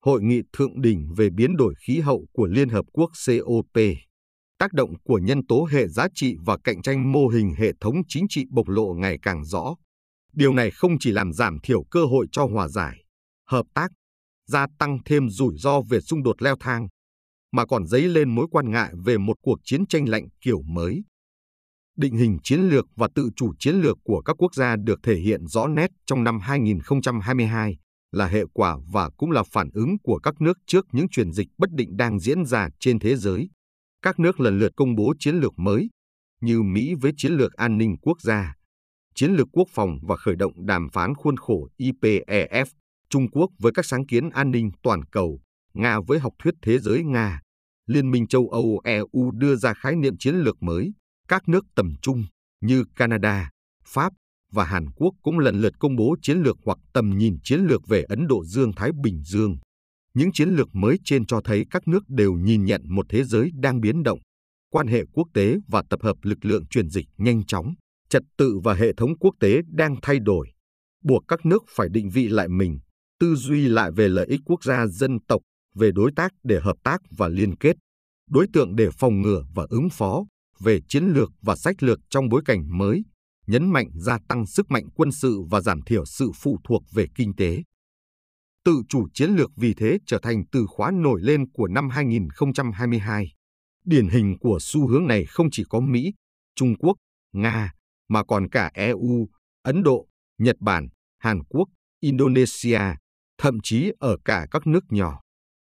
Hội 0.04 0.22
nghị 0.22 0.40
Thượng 0.52 0.80
đỉnh 0.80 1.14
về 1.16 1.28
biến 1.36 1.56
đổi 1.56 1.74
khí 1.86 2.00
hậu 2.00 2.26
của 2.32 2.46
Liên 2.46 2.68
Hợp 2.68 2.84
Quốc 2.92 3.10
COP. 3.26 3.82
Tác 4.58 4.72
động 4.72 4.94
của 5.04 5.18
nhân 5.18 5.46
tố 5.46 5.68
hệ 5.70 5.88
giá 5.88 6.06
trị 6.14 6.34
và 6.46 6.58
cạnh 6.64 6.82
tranh 6.82 7.12
mô 7.12 7.28
hình 7.28 7.54
hệ 7.58 7.72
thống 7.80 7.94
chính 8.08 8.26
trị 8.28 8.44
bộc 8.50 8.68
lộ 8.68 8.94
ngày 8.94 9.18
càng 9.22 9.44
rõ. 9.44 9.74
Điều 10.32 10.54
này 10.54 10.70
không 10.70 10.98
chỉ 11.00 11.10
làm 11.10 11.32
giảm 11.32 11.58
thiểu 11.62 11.84
cơ 11.90 12.04
hội 12.04 12.26
cho 12.32 12.46
hòa 12.46 12.68
giải, 12.68 13.04
hợp 13.48 13.66
tác, 13.74 13.88
gia 14.46 14.66
tăng 14.78 14.98
thêm 15.04 15.28
rủi 15.28 15.54
ro 15.58 15.80
về 15.80 16.00
xung 16.00 16.22
đột 16.22 16.42
leo 16.42 16.56
thang, 16.60 16.88
mà 17.52 17.66
còn 17.66 17.86
dấy 17.86 18.02
lên 18.02 18.34
mối 18.34 18.46
quan 18.50 18.70
ngại 18.70 18.92
về 19.04 19.18
một 19.18 19.36
cuộc 19.42 19.58
chiến 19.64 19.86
tranh 19.86 20.08
lạnh 20.08 20.28
kiểu 20.40 20.62
mới 20.62 21.02
định 21.98 22.16
hình 22.16 22.38
chiến 22.42 22.60
lược 22.60 22.86
và 22.96 23.08
tự 23.14 23.30
chủ 23.36 23.52
chiến 23.58 23.74
lược 23.74 23.98
của 24.04 24.20
các 24.20 24.36
quốc 24.38 24.54
gia 24.54 24.76
được 24.76 25.00
thể 25.02 25.16
hiện 25.16 25.46
rõ 25.46 25.66
nét 25.66 25.90
trong 26.06 26.24
năm 26.24 26.40
2022 26.40 27.76
là 28.12 28.26
hệ 28.26 28.42
quả 28.52 28.76
và 28.92 29.10
cũng 29.16 29.30
là 29.30 29.42
phản 29.42 29.70
ứng 29.72 29.96
của 30.02 30.18
các 30.18 30.40
nước 30.40 30.58
trước 30.66 30.86
những 30.92 31.08
chuyển 31.08 31.32
dịch 31.32 31.48
bất 31.58 31.70
định 31.72 31.96
đang 31.96 32.18
diễn 32.20 32.44
ra 32.44 32.68
trên 32.80 32.98
thế 32.98 33.16
giới. 33.16 33.48
Các 34.02 34.18
nước 34.18 34.40
lần 34.40 34.58
lượt 34.58 34.72
công 34.76 34.94
bố 34.94 35.14
chiến 35.18 35.36
lược 35.36 35.52
mới, 35.58 35.88
như 36.40 36.62
Mỹ 36.62 36.94
với 37.00 37.12
chiến 37.16 37.32
lược 37.32 37.52
an 37.52 37.78
ninh 37.78 37.96
quốc 38.02 38.20
gia, 38.20 38.54
chiến 39.18 39.32
lược 39.32 39.48
quốc 39.52 39.68
phòng 39.70 39.98
và 40.02 40.16
khởi 40.16 40.36
động 40.36 40.66
đàm 40.66 40.88
phán 40.92 41.14
khuôn 41.14 41.36
khổ 41.36 41.68
IPEF, 41.78 42.64
Trung 43.10 43.30
Quốc 43.30 43.50
với 43.58 43.72
các 43.72 43.86
sáng 43.86 44.06
kiến 44.06 44.30
an 44.30 44.50
ninh 44.50 44.70
toàn 44.82 45.04
cầu, 45.04 45.40
Nga 45.74 46.00
với 46.06 46.18
học 46.18 46.32
thuyết 46.38 46.54
thế 46.62 46.78
giới 46.78 47.04
Nga, 47.04 47.40
Liên 47.86 48.10
minh 48.10 48.26
châu 48.26 48.48
Âu 48.48 48.80
EU 48.84 49.30
đưa 49.30 49.56
ra 49.56 49.74
khái 49.74 49.96
niệm 49.96 50.14
chiến 50.18 50.34
lược 50.34 50.62
mới, 50.62 50.92
các 51.28 51.48
nước 51.48 51.64
tầm 51.74 51.94
trung 52.02 52.24
như 52.60 52.84
Canada, 52.96 53.50
Pháp 53.84 54.12
và 54.52 54.64
Hàn 54.64 54.90
Quốc 54.96 55.14
cũng 55.22 55.38
lần 55.38 55.60
lượt 55.60 55.72
công 55.78 55.96
bố 55.96 56.16
chiến 56.22 56.38
lược 56.38 56.56
hoặc 56.64 56.78
tầm 56.92 57.18
nhìn 57.18 57.36
chiến 57.44 57.60
lược 57.60 57.88
về 57.88 58.02
Ấn 58.02 58.26
Độ 58.26 58.44
Dương-Thái 58.44 58.90
Bình 59.02 59.22
Dương. 59.22 59.56
Những 60.14 60.32
chiến 60.32 60.48
lược 60.48 60.68
mới 60.72 60.98
trên 61.04 61.26
cho 61.26 61.40
thấy 61.44 61.64
các 61.70 61.88
nước 61.88 62.02
đều 62.08 62.32
nhìn 62.32 62.64
nhận 62.64 62.82
một 62.84 63.06
thế 63.08 63.24
giới 63.24 63.50
đang 63.54 63.80
biến 63.80 64.02
động, 64.02 64.18
quan 64.70 64.86
hệ 64.86 65.04
quốc 65.12 65.28
tế 65.34 65.56
và 65.68 65.82
tập 65.90 66.00
hợp 66.02 66.16
lực 66.22 66.44
lượng 66.44 66.66
truyền 66.66 66.88
dịch 66.88 67.06
nhanh 67.16 67.46
chóng, 67.46 67.74
trật 68.08 68.22
tự 68.36 68.58
và 68.64 68.74
hệ 68.74 68.92
thống 68.96 69.18
quốc 69.18 69.34
tế 69.40 69.60
đang 69.66 69.96
thay 70.02 70.18
đổi, 70.18 70.52
buộc 71.04 71.22
các 71.28 71.46
nước 71.46 71.64
phải 71.68 71.88
định 71.88 72.10
vị 72.10 72.28
lại 72.28 72.48
mình, 72.48 72.78
tư 73.20 73.34
duy 73.34 73.68
lại 73.68 73.90
về 73.96 74.08
lợi 74.08 74.26
ích 74.26 74.40
quốc 74.44 74.64
gia 74.64 74.86
dân 74.86 75.18
tộc, 75.28 75.42
về 75.74 75.90
đối 75.94 76.12
tác 76.16 76.32
để 76.42 76.60
hợp 76.60 76.76
tác 76.84 77.00
và 77.10 77.28
liên 77.28 77.56
kết, 77.56 77.76
đối 78.30 78.46
tượng 78.52 78.76
để 78.76 78.88
phòng 78.98 79.22
ngừa 79.22 79.44
và 79.54 79.66
ứng 79.70 79.88
phó, 79.92 80.24
về 80.60 80.80
chiến 80.88 81.04
lược 81.04 81.30
và 81.42 81.56
sách 81.56 81.82
lược 81.82 81.98
trong 82.10 82.28
bối 82.28 82.42
cảnh 82.44 82.78
mới, 82.78 83.04
nhấn 83.46 83.72
mạnh 83.72 83.88
gia 83.94 84.18
tăng 84.28 84.46
sức 84.46 84.70
mạnh 84.70 84.88
quân 84.94 85.12
sự 85.12 85.42
và 85.50 85.60
giảm 85.60 85.82
thiểu 85.82 86.04
sự 86.04 86.30
phụ 86.34 86.58
thuộc 86.64 86.82
về 86.92 87.06
kinh 87.14 87.36
tế. 87.36 87.62
Tự 88.64 88.82
chủ 88.88 89.08
chiến 89.14 89.30
lược 89.30 89.50
vì 89.56 89.74
thế 89.74 89.98
trở 90.06 90.18
thành 90.22 90.42
từ 90.52 90.66
khóa 90.68 90.90
nổi 90.90 91.20
lên 91.22 91.50
của 91.50 91.66
năm 91.66 91.88
2022. 91.90 93.32
Điển 93.84 94.08
hình 94.08 94.38
của 94.40 94.58
xu 94.60 94.88
hướng 94.88 95.06
này 95.06 95.24
không 95.24 95.50
chỉ 95.52 95.64
có 95.68 95.80
Mỹ, 95.80 96.12
Trung 96.56 96.74
Quốc, 96.78 96.96
Nga, 97.32 97.72
mà 98.08 98.24
còn 98.24 98.48
cả 98.48 98.70
EU, 98.74 99.28
Ấn 99.62 99.82
Độ, 99.82 100.08
Nhật 100.38 100.56
Bản, 100.60 100.88
Hàn 101.18 101.42
Quốc, 101.44 101.68
Indonesia, 102.00 102.80
thậm 103.38 103.58
chí 103.62 103.92
ở 103.98 104.16
cả 104.24 104.46
các 104.50 104.66
nước 104.66 104.84
nhỏ. 104.88 105.20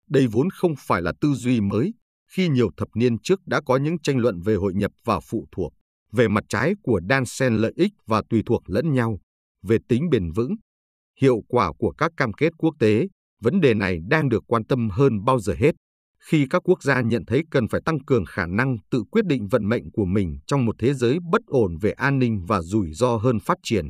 Đây 0.08 0.26
vốn 0.26 0.50
không 0.50 0.74
phải 0.78 1.02
là 1.02 1.12
tư 1.20 1.34
duy 1.34 1.60
mới, 1.60 1.94
khi 2.30 2.48
nhiều 2.48 2.70
thập 2.76 2.88
niên 2.94 3.18
trước 3.18 3.40
đã 3.46 3.60
có 3.66 3.76
những 3.76 3.98
tranh 3.98 4.18
luận 4.18 4.40
về 4.40 4.54
hội 4.54 4.74
nhập 4.74 4.92
và 5.04 5.20
phụ 5.20 5.46
thuộc, 5.52 5.72
về 6.12 6.28
mặt 6.28 6.44
trái 6.48 6.74
của 6.82 7.00
đan 7.00 7.24
xen 7.24 7.54
lợi 7.54 7.72
ích 7.76 7.92
và 8.06 8.22
tùy 8.30 8.42
thuộc 8.46 8.62
lẫn 8.66 8.92
nhau, 8.92 9.18
về 9.62 9.78
tính 9.88 10.10
bền 10.10 10.32
vững, 10.32 10.54
hiệu 11.20 11.42
quả 11.48 11.72
của 11.78 11.90
các 11.90 12.12
cam 12.16 12.32
kết 12.32 12.52
quốc 12.58 12.74
tế, 12.78 13.08
vấn 13.42 13.60
đề 13.60 13.74
này 13.74 13.98
đang 14.08 14.28
được 14.28 14.44
quan 14.46 14.64
tâm 14.64 14.90
hơn 14.90 15.24
bao 15.24 15.40
giờ 15.40 15.54
hết 15.58 15.72
khi 16.24 16.46
các 16.50 16.62
quốc 16.68 16.82
gia 16.82 17.00
nhận 17.00 17.24
thấy 17.26 17.44
cần 17.50 17.68
phải 17.68 17.80
tăng 17.84 18.04
cường 18.04 18.24
khả 18.24 18.46
năng 18.46 18.76
tự 18.90 19.02
quyết 19.10 19.26
định 19.26 19.48
vận 19.48 19.68
mệnh 19.68 19.90
của 19.92 20.04
mình 20.04 20.38
trong 20.46 20.64
một 20.64 20.76
thế 20.78 20.94
giới 20.94 21.18
bất 21.30 21.42
ổn 21.46 21.76
về 21.80 21.90
an 21.90 22.18
ninh 22.18 22.44
và 22.46 22.62
rủi 22.62 22.92
ro 22.92 23.16
hơn 23.16 23.40
phát 23.40 23.58
triển. 23.62 23.88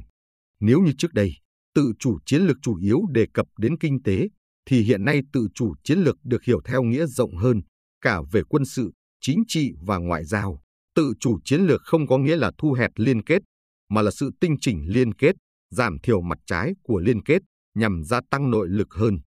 Nếu 0.60 0.80
như 0.80 0.92
trước 0.98 1.12
đây, 1.12 1.32
tự 1.74 1.92
chủ 1.98 2.18
chiến 2.26 2.42
lược 2.42 2.56
chủ 2.62 2.76
yếu 2.76 3.00
đề 3.10 3.26
cập 3.34 3.46
đến 3.58 3.78
kinh 3.78 4.02
tế, 4.02 4.28
thì 4.66 4.82
hiện 4.82 5.04
nay 5.04 5.20
tự 5.32 5.48
chủ 5.54 5.74
chiến 5.84 5.98
lược 5.98 6.16
được 6.24 6.44
hiểu 6.44 6.60
theo 6.64 6.82
nghĩa 6.82 7.06
rộng 7.06 7.36
hơn, 7.36 7.60
cả 8.00 8.20
về 8.32 8.42
quân 8.48 8.64
sự, 8.64 8.92
chính 9.20 9.42
trị 9.48 9.72
và 9.86 9.98
ngoại 9.98 10.24
giao. 10.24 10.62
Tự 10.94 11.12
chủ 11.20 11.38
chiến 11.44 11.60
lược 11.60 11.80
không 11.84 12.06
có 12.06 12.18
nghĩa 12.18 12.36
là 12.36 12.52
thu 12.58 12.72
hẹp 12.72 12.90
liên 12.96 13.22
kết, 13.22 13.42
mà 13.88 14.02
là 14.02 14.10
sự 14.10 14.30
tinh 14.40 14.56
chỉnh 14.60 14.84
liên 14.88 15.14
kết, 15.14 15.36
giảm 15.70 15.98
thiểu 16.02 16.20
mặt 16.20 16.38
trái 16.46 16.72
của 16.82 16.98
liên 16.98 17.22
kết 17.22 17.42
nhằm 17.74 18.04
gia 18.04 18.20
tăng 18.30 18.50
nội 18.50 18.68
lực 18.68 18.94
hơn. 18.94 19.18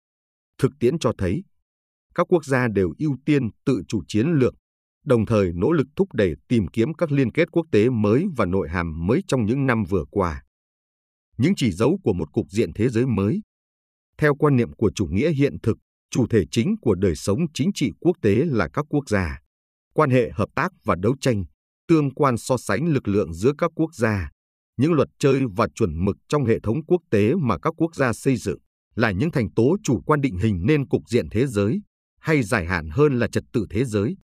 Thực 0.58 0.72
tiễn 0.80 0.98
cho 0.98 1.12
thấy, 1.18 1.42
các 2.14 2.26
quốc 2.32 2.44
gia 2.44 2.68
đều 2.68 2.92
ưu 2.98 3.16
tiên 3.26 3.50
tự 3.64 3.82
chủ 3.88 4.02
chiến 4.08 4.26
lược, 4.26 4.54
đồng 5.04 5.26
thời 5.26 5.52
nỗ 5.52 5.72
lực 5.72 5.86
thúc 5.96 6.12
đẩy 6.12 6.34
tìm 6.48 6.68
kiếm 6.68 6.94
các 6.94 7.12
liên 7.12 7.32
kết 7.32 7.48
quốc 7.52 7.66
tế 7.72 7.90
mới 7.90 8.26
và 8.36 8.44
nội 8.44 8.68
hàm 8.68 9.06
mới 9.06 9.22
trong 9.28 9.46
những 9.46 9.66
năm 9.66 9.84
vừa 9.84 10.04
qua. 10.10 10.42
Những 11.38 11.52
chỉ 11.56 11.72
dấu 11.72 11.98
của 12.04 12.12
một 12.12 12.32
cục 12.32 12.46
diện 12.50 12.70
thế 12.74 12.88
giới 12.88 13.06
mới. 13.06 13.40
Theo 14.18 14.34
quan 14.34 14.56
niệm 14.56 14.72
của 14.72 14.92
chủ 14.94 15.06
nghĩa 15.06 15.32
hiện 15.32 15.56
thực, 15.62 15.78
chủ 16.10 16.26
thể 16.30 16.44
chính 16.50 16.74
của 16.80 16.94
đời 16.94 17.14
sống 17.16 17.38
chính 17.54 17.70
trị 17.74 17.90
quốc 18.00 18.16
tế 18.22 18.34
là 18.34 18.68
các 18.72 18.84
quốc 18.88 19.08
gia. 19.08 19.38
Quan 19.94 20.10
hệ 20.10 20.30
hợp 20.34 20.48
tác 20.54 20.72
và 20.84 20.94
đấu 21.02 21.14
tranh, 21.20 21.44
tương 21.88 22.14
quan 22.14 22.36
so 22.38 22.56
sánh 22.56 22.86
lực 22.86 23.08
lượng 23.08 23.34
giữa 23.34 23.52
các 23.58 23.70
quốc 23.74 23.94
gia, 23.94 24.30
những 24.76 24.92
luật 24.92 25.08
chơi 25.18 25.42
và 25.56 25.68
chuẩn 25.74 26.04
mực 26.04 26.16
trong 26.28 26.44
hệ 26.44 26.60
thống 26.60 26.84
quốc 26.86 27.00
tế 27.10 27.34
mà 27.34 27.58
các 27.58 27.74
quốc 27.76 27.96
gia 27.96 28.12
xây 28.12 28.36
dựng 28.36 28.58
là 28.94 29.10
những 29.10 29.30
thành 29.30 29.50
tố 29.56 29.76
chủ 29.82 30.00
quan 30.06 30.20
định 30.20 30.36
hình 30.36 30.62
nên 30.66 30.88
cục 30.88 31.02
diện 31.08 31.26
thế 31.30 31.46
giới 31.46 31.80
hay 32.22 32.42
dài 32.42 32.66
hạn 32.66 32.88
hơn 32.90 33.18
là 33.18 33.28
trật 33.28 33.44
tự 33.52 33.66
thế 33.70 33.84
giới. 33.84 34.16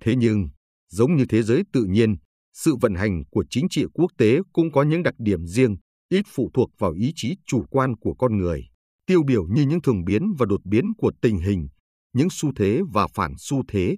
Thế 0.00 0.16
nhưng, 0.16 0.48
giống 0.90 1.16
như 1.16 1.24
thế 1.28 1.42
giới 1.42 1.62
tự 1.72 1.84
nhiên, 1.84 2.16
sự 2.52 2.76
vận 2.80 2.94
hành 2.94 3.22
của 3.30 3.44
chính 3.50 3.66
trị 3.70 3.84
quốc 3.94 4.10
tế 4.18 4.38
cũng 4.52 4.72
có 4.72 4.82
những 4.82 5.02
đặc 5.02 5.14
điểm 5.18 5.46
riêng, 5.46 5.76
ít 6.08 6.24
phụ 6.28 6.50
thuộc 6.54 6.70
vào 6.78 6.92
ý 6.92 7.12
chí 7.16 7.36
chủ 7.46 7.64
quan 7.70 7.96
của 7.96 8.14
con 8.14 8.38
người, 8.38 8.68
tiêu 9.06 9.22
biểu 9.26 9.46
như 9.46 9.62
những 9.62 9.82
thường 9.82 10.04
biến 10.04 10.22
và 10.38 10.46
đột 10.46 10.60
biến 10.64 10.84
của 10.98 11.12
tình 11.22 11.38
hình, 11.38 11.68
những 12.12 12.28
xu 12.30 12.52
thế 12.56 12.80
và 12.92 13.06
phản 13.14 13.32
xu 13.38 13.62
thế, 13.68 13.96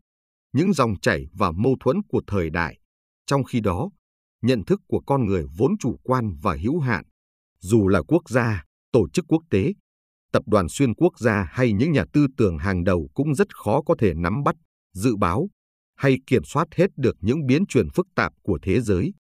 những 0.53 0.73
dòng 0.73 1.01
chảy 1.01 1.27
và 1.33 1.51
mâu 1.51 1.77
thuẫn 1.81 1.97
của 2.09 2.23
thời 2.27 2.51
đại. 2.51 2.79
Trong 3.27 3.45
khi 3.45 3.61
đó, 3.61 3.91
nhận 4.43 4.65
thức 4.65 4.81
của 4.89 5.01
con 5.07 5.27
người 5.27 5.47
vốn 5.57 5.79
chủ 5.79 5.97
quan 6.03 6.37
và 6.43 6.57
hữu 6.63 6.81
hạn, 6.81 7.05
dù 7.61 7.89
là 7.89 8.03
quốc 8.03 8.31
gia, 8.31 8.65
tổ 8.93 9.09
chức 9.09 9.25
quốc 9.29 9.43
tế, 9.51 9.73
tập 10.35 10.43
đoàn 10.47 10.69
xuyên 10.69 10.95
quốc 10.95 11.19
gia 11.19 11.49
hay 11.51 11.73
những 11.73 11.93
nhà 11.93 12.05
tư 12.13 12.27
tưởng 12.37 12.59
hàng 12.59 12.85
đầu 12.85 13.09
cũng 13.15 13.35
rất 13.35 13.57
khó 13.57 13.83
có 13.83 13.95
thể 13.99 14.15
nắm 14.15 14.43
bắt, 14.45 14.57
dự 14.95 15.17
báo 15.17 15.49
hay 15.97 16.19
kiểm 16.27 16.45
soát 16.45 16.69
hết 16.75 16.87
được 16.97 17.17
những 17.21 17.47
biến 17.47 17.67
chuyển 17.67 17.91
phức 17.95 18.07
tạp 18.17 18.33
của 18.43 18.59
thế 18.63 18.81
giới. 18.81 19.15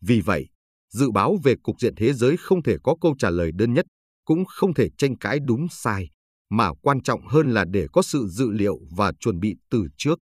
Vì 0.00 0.20
vậy, 0.20 0.48
dự 0.92 1.10
báo 1.10 1.36
về 1.44 1.54
cục 1.62 1.80
diện 1.80 1.94
thế 1.96 2.12
giới 2.12 2.36
không 2.36 2.62
thể 2.62 2.76
có 2.82 2.94
câu 3.00 3.14
trả 3.18 3.30
lời 3.30 3.50
đơn 3.54 3.72
nhất, 3.72 3.86
cũng 4.24 4.44
không 4.44 4.74
thể 4.74 4.88
tranh 4.98 5.18
cãi 5.18 5.38
đúng 5.44 5.66
sai, 5.70 6.08
mà 6.50 6.70
quan 6.82 7.02
trọng 7.02 7.26
hơn 7.26 7.50
là 7.50 7.64
để 7.70 7.86
có 7.92 8.02
sự 8.02 8.26
dự 8.28 8.50
liệu 8.50 8.78
và 8.90 9.12
chuẩn 9.20 9.40
bị 9.40 9.54
từ 9.70 9.86
trước. 9.96 10.18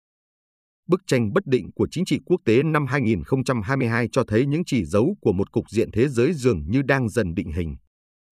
Bức 0.87 1.01
tranh 1.07 1.33
bất 1.33 1.45
định 1.45 1.71
của 1.75 1.87
chính 1.91 2.05
trị 2.05 2.19
quốc 2.25 2.41
tế 2.45 2.63
năm 2.63 2.85
2022 2.85 4.07
cho 4.11 4.23
thấy 4.27 4.45
những 4.45 4.63
chỉ 4.65 4.85
dấu 4.85 5.15
của 5.21 5.33
một 5.33 5.51
cục 5.51 5.69
diện 5.69 5.89
thế 5.91 6.07
giới 6.07 6.33
dường 6.33 6.71
như 6.71 6.81
đang 6.81 7.09
dần 7.09 7.33
định 7.33 7.51
hình. 7.51 7.75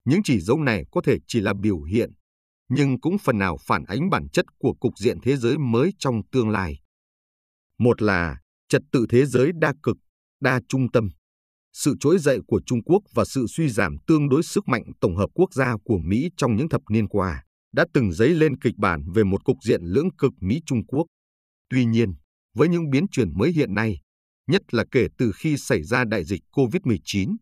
Những 0.05 0.23
chỉ 0.23 0.39
dấu 0.39 0.59
này 0.59 0.83
có 0.91 1.01
thể 1.01 1.17
chỉ 1.27 1.39
là 1.39 1.53
biểu 1.53 1.81
hiện, 1.81 2.11
nhưng 2.69 2.99
cũng 2.99 3.17
phần 3.17 3.37
nào 3.37 3.57
phản 3.67 3.83
ánh 3.83 4.09
bản 4.09 4.29
chất 4.29 4.45
của 4.57 4.73
cục 4.79 4.93
diện 4.97 5.17
thế 5.23 5.37
giới 5.37 5.57
mới 5.57 5.93
trong 5.99 6.21
tương 6.31 6.49
lai. 6.49 6.79
Một 7.79 8.01
là 8.01 8.39
trật 8.69 8.81
tự 8.91 9.05
thế 9.09 9.25
giới 9.25 9.51
đa 9.61 9.73
cực, 9.83 9.97
đa 10.41 10.61
trung 10.69 10.91
tâm. 10.91 11.09
Sự 11.73 11.95
trỗi 11.99 12.19
dậy 12.19 12.39
của 12.47 12.61
Trung 12.65 12.83
Quốc 12.83 13.03
và 13.13 13.25
sự 13.25 13.45
suy 13.47 13.69
giảm 13.69 13.95
tương 14.07 14.29
đối 14.29 14.43
sức 14.43 14.67
mạnh 14.67 14.83
tổng 15.01 15.15
hợp 15.15 15.29
quốc 15.33 15.53
gia 15.53 15.75
của 15.83 15.97
Mỹ 15.97 16.29
trong 16.37 16.55
những 16.55 16.69
thập 16.69 16.81
niên 16.89 17.07
qua 17.07 17.43
đã 17.71 17.85
từng 17.93 18.11
dấy 18.11 18.29
lên 18.29 18.59
kịch 18.59 18.77
bản 18.77 19.11
về 19.15 19.23
một 19.23 19.43
cục 19.45 19.57
diện 19.63 19.81
lưỡng 19.83 20.09
cực 20.17 20.33
Mỹ-Trung 20.39 20.85
Quốc. 20.85 21.05
Tuy 21.69 21.85
nhiên, 21.85 22.13
với 22.53 22.69
những 22.69 22.89
biến 22.89 23.05
chuyển 23.11 23.37
mới 23.37 23.51
hiện 23.51 23.73
nay, 23.73 23.99
nhất 24.47 24.73
là 24.73 24.85
kể 24.91 25.07
từ 25.17 25.31
khi 25.35 25.57
xảy 25.57 25.83
ra 25.83 26.03
đại 26.05 26.23
dịch 26.23 26.41
COVID-19, 26.51 27.35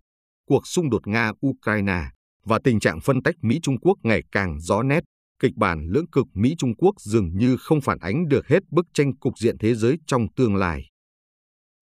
cuộc 0.47 0.67
xung 0.67 0.89
đột 0.89 1.07
Nga-Ukraine 1.07 2.03
và 2.47 2.59
tình 2.63 2.79
trạng 2.79 2.99
phân 3.01 3.23
tách 3.23 3.35
Mỹ-Trung 3.41 3.79
Quốc 3.79 3.97
ngày 4.03 4.23
càng 4.31 4.59
rõ 4.59 4.83
nét, 4.83 5.03
kịch 5.39 5.55
bản 5.55 5.87
lưỡng 5.89 6.09
cực 6.09 6.25
Mỹ-Trung 6.33 6.75
Quốc 6.75 6.95
dường 6.99 7.37
như 7.37 7.57
không 7.57 7.81
phản 7.81 7.99
ánh 7.99 8.27
được 8.27 8.47
hết 8.47 8.59
bức 8.71 8.85
tranh 8.93 9.17
cục 9.17 9.37
diện 9.39 9.57
thế 9.57 9.75
giới 9.75 9.97
trong 10.07 10.27
tương 10.35 10.55
lai. 10.55 10.89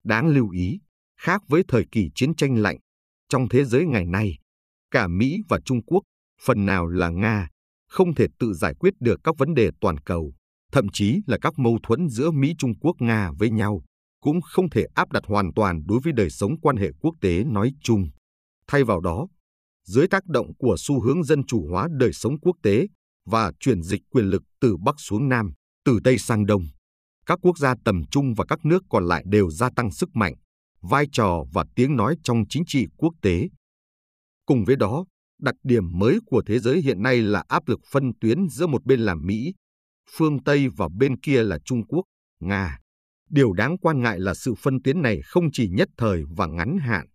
Đáng 0.03 0.27
lưu 0.27 0.49
ý, 0.49 0.79
khác 1.21 1.41
với 1.47 1.63
thời 1.67 1.85
kỳ 1.91 2.09
chiến 2.15 2.35
tranh 2.35 2.55
lạnh, 2.55 2.77
trong 3.29 3.49
thế 3.49 3.63
giới 3.63 3.85
ngày 3.85 4.05
nay, 4.05 4.37
cả 4.91 5.07
Mỹ 5.07 5.37
và 5.49 5.59
Trung 5.65 5.83
Quốc, 5.83 6.01
phần 6.41 6.65
nào 6.65 6.87
là 6.87 7.09
Nga, 7.09 7.49
không 7.89 8.15
thể 8.15 8.27
tự 8.39 8.53
giải 8.53 8.73
quyết 8.79 8.93
được 8.99 9.19
các 9.23 9.37
vấn 9.37 9.53
đề 9.53 9.69
toàn 9.81 9.97
cầu, 9.97 10.33
thậm 10.71 10.87
chí 10.93 11.19
là 11.27 11.37
các 11.41 11.53
mâu 11.57 11.79
thuẫn 11.83 12.09
giữa 12.09 12.31
Mỹ-Trung 12.31 12.79
Quốc-Nga 12.79 13.31
với 13.39 13.49
nhau, 13.49 13.83
cũng 14.21 14.41
không 14.41 14.69
thể 14.69 14.85
áp 14.95 15.11
đặt 15.11 15.23
hoàn 15.25 15.53
toàn 15.53 15.81
đối 15.85 15.99
với 16.03 16.13
đời 16.13 16.29
sống 16.29 16.59
quan 16.61 16.77
hệ 16.77 16.91
quốc 17.01 17.15
tế 17.21 17.43
nói 17.43 17.71
chung. 17.81 18.09
Thay 18.67 18.83
vào 18.83 18.99
đó, 18.99 19.27
dưới 19.85 20.07
tác 20.07 20.25
động 20.25 20.55
của 20.57 20.75
xu 20.77 21.01
hướng 21.01 21.23
dân 21.23 21.45
chủ 21.45 21.67
hóa 21.71 21.87
đời 21.91 22.13
sống 22.13 22.39
quốc 22.39 22.55
tế 22.63 22.87
và 23.25 23.51
chuyển 23.59 23.83
dịch 23.83 24.01
quyền 24.09 24.25
lực 24.25 24.43
từ 24.61 24.77
Bắc 24.85 24.95
xuống 24.97 25.29
Nam, 25.29 25.53
từ 25.85 25.99
Tây 26.03 26.17
sang 26.17 26.45
Đông. 26.45 26.61
Các 27.25 27.39
quốc 27.41 27.57
gia 27.57 27.75
tầm 27.85 28.01
trung 28.11 28.33
và 28.33 28.45
các 28.47 28.65
nước 28.65 28.83
còn 28.89 29.05
lại 29.07 29.23
đều 29.27 29.49
gia 29.49 29.69
tăng 29.75 29.91
sức 29.91 30.09
mạnh, 30.13 30.33
vai 30.81 31.05
trò 31.11 31.43
và 31.53 31.65
tiếng 31.75 31.95
nói 31.95 32.15
trong 32.23 32.43
chính 32.49 32.63
trị 32.67 32.85
quốc 32.97 33.13
tế. 33.21 33.49
Cùng 34.45 34.65
với 34.65 34.75
đó, 34.75 35.05
đặc 35.41 35.55
điểm 35.63 35.83
mới 35.99 36.19
của 36.25 36.43
thế 36.45 36.59
giới 36.59 36.81
hiện 36.81 37.01
nay 37.01 37.21
là 37.21 37.43
áp 37.47 37.67
lực 37.67 37.79
phân 37.91 38.11
tuyến 38.21 38.49
giữa 38.49 38.67
một 38.67 38.85
bên 38.85 38.99
là 38.99 39.15
Mỹ, 39.15 39.53
phương 40.11 40.43
Tây 40.43 40.67
và 40.77 40.87
bên 40.97 41.19
kia 41.19 41.43
là 41.43 41.59
Trung 41.65 41.87
Quốc, 41.87 42.03
Nga. 42.39 42.79
Điều 43.29 43.53
đáng 43.53 43.77
quan 43.77 44.01
ngại 44.01 44.19
là 44.19 44.33
sự 44.33 44.53
phân 44.53 44.81
tuyến 44.83 45.01
này 45.01 45.21
không 45.25 45.51
chỉ 45.53 45.69
nhất 45.69 45.89
thời 45.97 46.23
và 46.37 46.45
ngắn 46.45 46.77
hạn. 46.77 47.07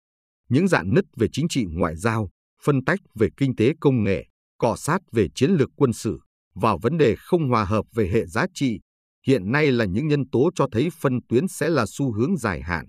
Những 0.49 0.69
dạn 0.69 0.95
nứt 0.95 1.05
về 1.17 1.27
chính 1.33 1.47
trị 1.49 1.65
ngoại 1.69 1.97
giao, 1.97 2.31
phân 2.65 2.85
tách 2.85 2.99
về 3.15 3.29
kinh 3.37 3.57
tế 3.57 3.73
công 3.81 4.05
nghệ, 4.05 4.27
cọ 4.59 4.77
sát 4.77 4.99
về 5.13 5.29
chiến 5.35 5.51
lược 5.51 5.69
quân 5.77 5.93
sự, 5.93 6.21
vào 6.55 6.79
vấn 6.83 6.99
đề 6.99 7.17
không 7.19 7.49
hòa 7.49 7.65
hợp 7.65 7.85
về 7.95 8.09
hệ 8.09 8.27
giá 8.27 8.47
trị, 8.55 8.81
hiện 9.27 9.53
nay 9.53 9.73
là 9.73 9.85
những 9.85 10.09
nhân 10.09 10.31
tố 10.33 10.51
cho 10.55 10.67
thấy 10.73 10.89
phân 11.01 11.21
tuyến 11.29 11.49
sẽ 11.49 11.69
là 11.69 11.85
xu 11.89 12.13
hướng 12.13 12.37
dài 12.37 12.63
hạn. 12.63 12.87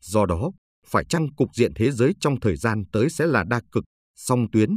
Do 0.00 0.26
đó, 0.26 0.52
phải 0.86 1.04
chăng 1.04 1.34
cục 1.34 1.54
diện 1.54 1.72
thế 1.74 1.90
giới 1.90 2.12
trong 2.20 2.40
thời 2.40 2.56
gian 2.56 2.84
tới 2.92 3.10
sẽ 3.10 3.26
là 3.26 3.44
đa 3.44 3.60
cực, 3.72 3.84
song 4.16 4.46
tuyến, 4.52 4.70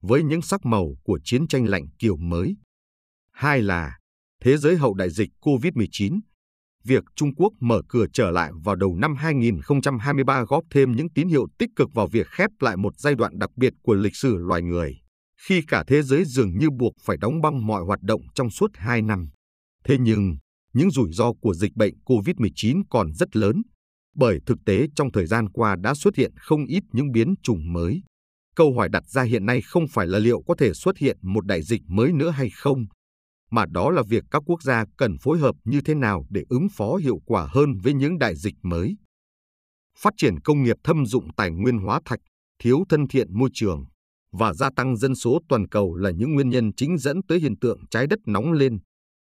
với 0.00 0.22
những 0.22 0.42
sắc 0.42 0.64
màu 0.64 0.88
của 1.04 1.20
chiến 1.24 1.48
tranh 1.48 1.64
lạnh 1.68 1.86
kiểu 1.98 2.16
mới. 2.16 2.56
Hai 3.32 3.62
là, 3.62 3.98
thế 4.42 4.56
giới 4.56 4.76
hậu 4.76 4.94
đại 4.94 5.10
dịch 5.10 5.30
COVID-19 5.40 6.20
việc 6.86 7.04
Trung 7.16 7.34
Quốc 7.34 7.52
mở 7.60 7.82
cửa 7.88 8.06
trở 8.12 8.30
lại 8.30 8.50
vào 8.64 8.76
đầu 8.76 8.96
năm 8.96 9.14
2023 9.16 10.44
góp 10.48 10.64
thêm 10.70 10.92
những 10.92 11.08
tín 11.14 11.28
hiệu 11.28 11.46
tích 11.58 11.70
cực 11.76 11.88
vào 11.94 12.08
việc 12.08 12.26
khép 12.26 12.50
lại 12.60 12.76
một 12.76 12.98
giai 12.98 13.14
đoạn 13.14 13.38
đặc 13.38 13.50
biệt 13.56 13.72
của 13.82 13.94
lịch 13.94 14.16
sử 14.16 14.36
loài 14.36 14.62
người, 14.62 14.96
khi 15.48 15.62
cả 15.68 15.84
thế 15.86 16.02
giới 16.02 16.24
dường 16.24 16.58
như 16.58 16.70
buộc 16.70 16.92
phải 17.04 17.16
đóng 17.16 17.40
băng 17.40 17.66
mọi 17.66 17.84
hoạt 17.84 18.02
động 18.02 18.20
trong 18.34 18.50
suốt 18.50 18.70
2 18.74 19.02
năm. 19.02 19.28
Thế 19.84 19.96
nhưng, 20.00 20.36
những 20.72 20.90
rủi 20.90 21.12
ro 21.12 21.32
của 21.40 21.54
dịch 21.54 21.74
bệnh 21.74 21.94
COVID-19 22.04 22.82
còn 22.90 23.12
rất 23.12 23.36
lớn, 23.36 23.62
bởi 24.16 24.38
thực 24.46 24.58
tế 24.66 24.86
trong 24.96 25.12
thời 25.12 25.26
gian 25.26 25.48
qua 25.48 25.76
đã 25.80 25.94
xuất 25.94 26.16
hiện 26.16 26.32
không 26.36 26.66
ít 26.66 26.82
những 26.92 27.12
biến 27.12 27.34
chủng 27.42 27.72
mới. 27.72 28.02
Câu 28.56 28.74
hỏi 28.76 28.88
đặt 28.88 29.04
ra 29.06 29.22
hiện 29.22 29.46
nay 29.46 29.60
không 29.62 29.88
phải 29.88 30.06
là 30.06 30.18
liệu 30.18 30.42
có 30.46 30.54
thể 30.58 30.72
xuất 30.74 30.98
hiện 30.98 31.18
một 31.22 31.46
đại 31.46 31.62
dịch 31.62 31.82
mới 31.86 32.12
nữa 32.12 32.30
hay 32.30 32.50
không, 32.50 32.84
mà 33.50 33.66
đó 33.66 33.90
là 33.90 34.02
việc 34.08 34.24
các 34.30 34.42
quốc 34.46 34.62
gia 34.62 34.84
cần 34.96 35.18
phối 35.18 35.38
hợp 35.38 35.54
như 35.64 35.80
thế 35.80 35.94
nào 35.94 36.26
để 36.30 36.42
ứng 36.48 36.66
phó 36.76 36.96
hiệu 36.96 37.18
quả 37.26 37.48
hơn 37.50 37.78
với 37.82 37.94
những 37.94 38.18
đại 38.18 38.36
dịch 38.36 38.54
mới. 38.62 38.96
Phát 39.98 40.14
triển 40.16 40.40
công 40.40 40.62
nghiệp 40.62 40.76
thâm 40.84 41.06
dụng 41.06 41.34
tài 41.36 41.50
nguyên 41.50 41.78
hóa 41.78 42.00
thạch, 42.04 42.20
thiếu 42.62 42.84
thân 42.88 43.08
thiện 43.08 43.38
môi 43.38 43.50
trường 43.52 43.84
và 44.32 44.52
gia 44.52 44.70
tăng 44.76 44.96
dân 44.96 45.14
số 45.14 45.38
toàn 45.48 45.68
cầu 45.68 45.94
là 45.94 46.10
những 46.10 46.34
nguyên 46.34 46.48
nhân 46.48 46.70
chính 46.76 46.98
dẫn 46.98 47.22
tới 47.28 47.40
hiện 47.40 47.58
tượng 47.58 47.80
trái 47.90 48.06
đất 48.06 48.18
nóng 48.26 48.52
lên 48.52 48.78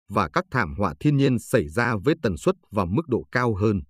và 0.10 0.30
các 0.34 0.46
thảm 0.52 0.76
họa 0.78 0.94
thiên 1.00 1.18
nhiên 1.18 1.40
xảy 1.40 1.68
ra 1.68 1.96
với 2.04 2.16
tần 2.22 2.38
suất 2.38 2.56
và 2.72 2.86
mức 2.86 3.08
độ 3.08 3.24
cao 3.32 3.56
hơn. 3.56 3.82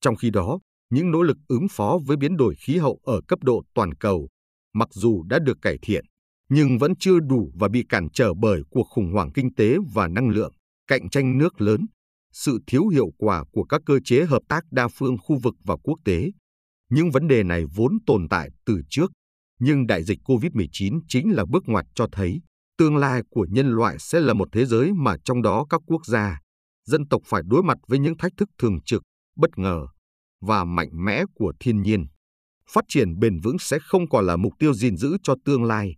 Trong 0.00 0.16
khi 0.16 0.30
đó, 0.30 0.58
những 0.90 1.10
nỗ 1.10 1.22
lực 1.22 1.36
ứng 1.48 1.66
phó 1.70 1.98
với 2.06 2.16
biến 2.16 2.36
đổi 2.36 2.54
khí 2.54 2.76
hậu 2.76 2.98
ở 3.02 3.20
cấp 3.28 3.38
độ 3.42 3.62
toàn 3.74 3.94
cầu, 3.94 4.28
mặc 4.74 4.88
dù 4.92 5.22
đã 5.22 5.38
được 5.38 5.58
cải 5.62 5.78
thiện, 5.82 6.04
nhưng 6.54 6.78
vẫn 6.78 6.92
chưa 6.98 7.18
đủ 7.20 7.52
và 7.54 7.68
bị 7.68 7.84
cản 7.88 8.08
trở 8.10 8.34
bởi 8.34 8.62
cuộc 8.70 8.84
khủng 8.84 9.12
hoảng 9.12 9.32
kinh 9.34 9.54
tế 9.54 9.76
và 9.94 10.08
năng 10.08 10.28
lượng, 10.28 10.52
cạnh 10.86 11.10
tranh 11.10 11.38
nước 11.38 11.60
lớn, 11.60 11.86
sự 12.32 12.58
thiếu 12.66 12.88
hiệu 12.88 13.10
quả 13.18 13.44
của 13.52 13.64
các 13.64 13.80
cơ 13.86 13.98
chế 14.04 14.24
hợp 14.24 14.42
tác 14.48 14.64
đa 14.70 14.88
phương 14.88 15.16
khu 15.18 15.38
vực 15.42 15.54
và 15.64 15.76
quốc 15.82 15.98
tế. 16.04 16.30
Những 16.90 17.10
vấn 17.10 17.28
đề 17.28 17.42
này 17.42 17.64
vốn 17.74 17.92
tồn 18.06 18.28
tại 18.28 18.48
từ 18.66 18.82
trước, 18.90 19.12
nhưng 19.60 19.86
đại 19.86 20.02
dịch 20.02 20.18
COVID-19 20.24 21.00
chính 21.08 21.32
là 21.32 21.44
bước 21.50 21.62
ngoặt 21.66 21.86
cho 21.94 22.06
thấy 22.12 22.40
tương 22.78 22.96
lai 22.96 23.22
của 23.30 23.46
nhân 23.50 23.68
loại 23.68 23.96
sẽ 23.98 24.20
là 24.20 24.34
một 24.34 24.48
thế 24.52 24.66
giới 24.66 24.92
mà 24.92 25.16
trong 25.24 25.42
đó 25.42 25.66
các 25.70 25.80
quốc 25.86 26.06
gia, 26.06 26.40
dân 26.86 27.08
tộc 27.08 27.22
phải 27.26 27.42
đối 27.44 27.62
mặt 27.62 27.78
với 27.88 27.98
những 27.98 28.16
thách 28.16 28.32
thức 28.36 28.48
thường 28.58 28.82
trực, 28.84 29.02
bất 29.36 29.58
ngờ 29.58 29.86
và 30.40 30.64
mạnh 30.64 30.90
mẽ 30.92 31.24
của 31.34 31.52
thiên 31.60 31.82
nhiên. 31.82 32.06
Phát 32.70 32.84
triển 32.88 33.18
bền 33.18 33.40
vững 33.40 33.58
sẽ 33.58 33.78
không 33.82 34.08
còn 34.08 34.26
là 34.26 34.36
mục 34.36 34.52
tiêu 34.58 34.74
gìn 34.74 34.96
giữ 34.96 35.16
cho 35.22 35.34
tương 35.44 35.64
lai, 35.64 35.94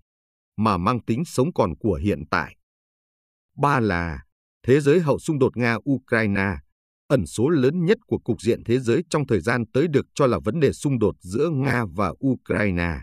mà 0.56 0.76
mang 0.76 1.00
tính 1.00 1.24
sống 1.24 1.52
còn 1.52 1.76
của 1.76 1.94
hiện 1.94 2.22
tại. 2.30 2.56
Ba 3.56 3.80
là 3.80 4.22
thế 4.66 4.80
giới 4.80 5.00
hậu 5.00 5.18
xung 5.18 5.38
đột 5.38 5.56
Nga-Ukraine, 5.56 6.56
ẩn 7.08 7.26
số 7.26 7.48
lớn 7.48 7.84
nhất 7.84 7.98
của 8.06 8.18
cục 8.18 8.40
diện 8.40 8.64
thế 8.64 8.78
giới 8.78 9.02
trong 9.10 9.26
thời 9.26 9.40
gian 9.40 9.64
tới 9.72 9.88
được 9.88 10.06
cho 10.14 10.26
là 10.26 10.38
vấn 10.44 10.60
đề 10.60 10.72
xung 10.72 10.98
đột 10.98 11.14
giữa 11.20 11.50
Nga 11.50 11.84
và 11.96 12.12
Ukraine. 12.26 13.00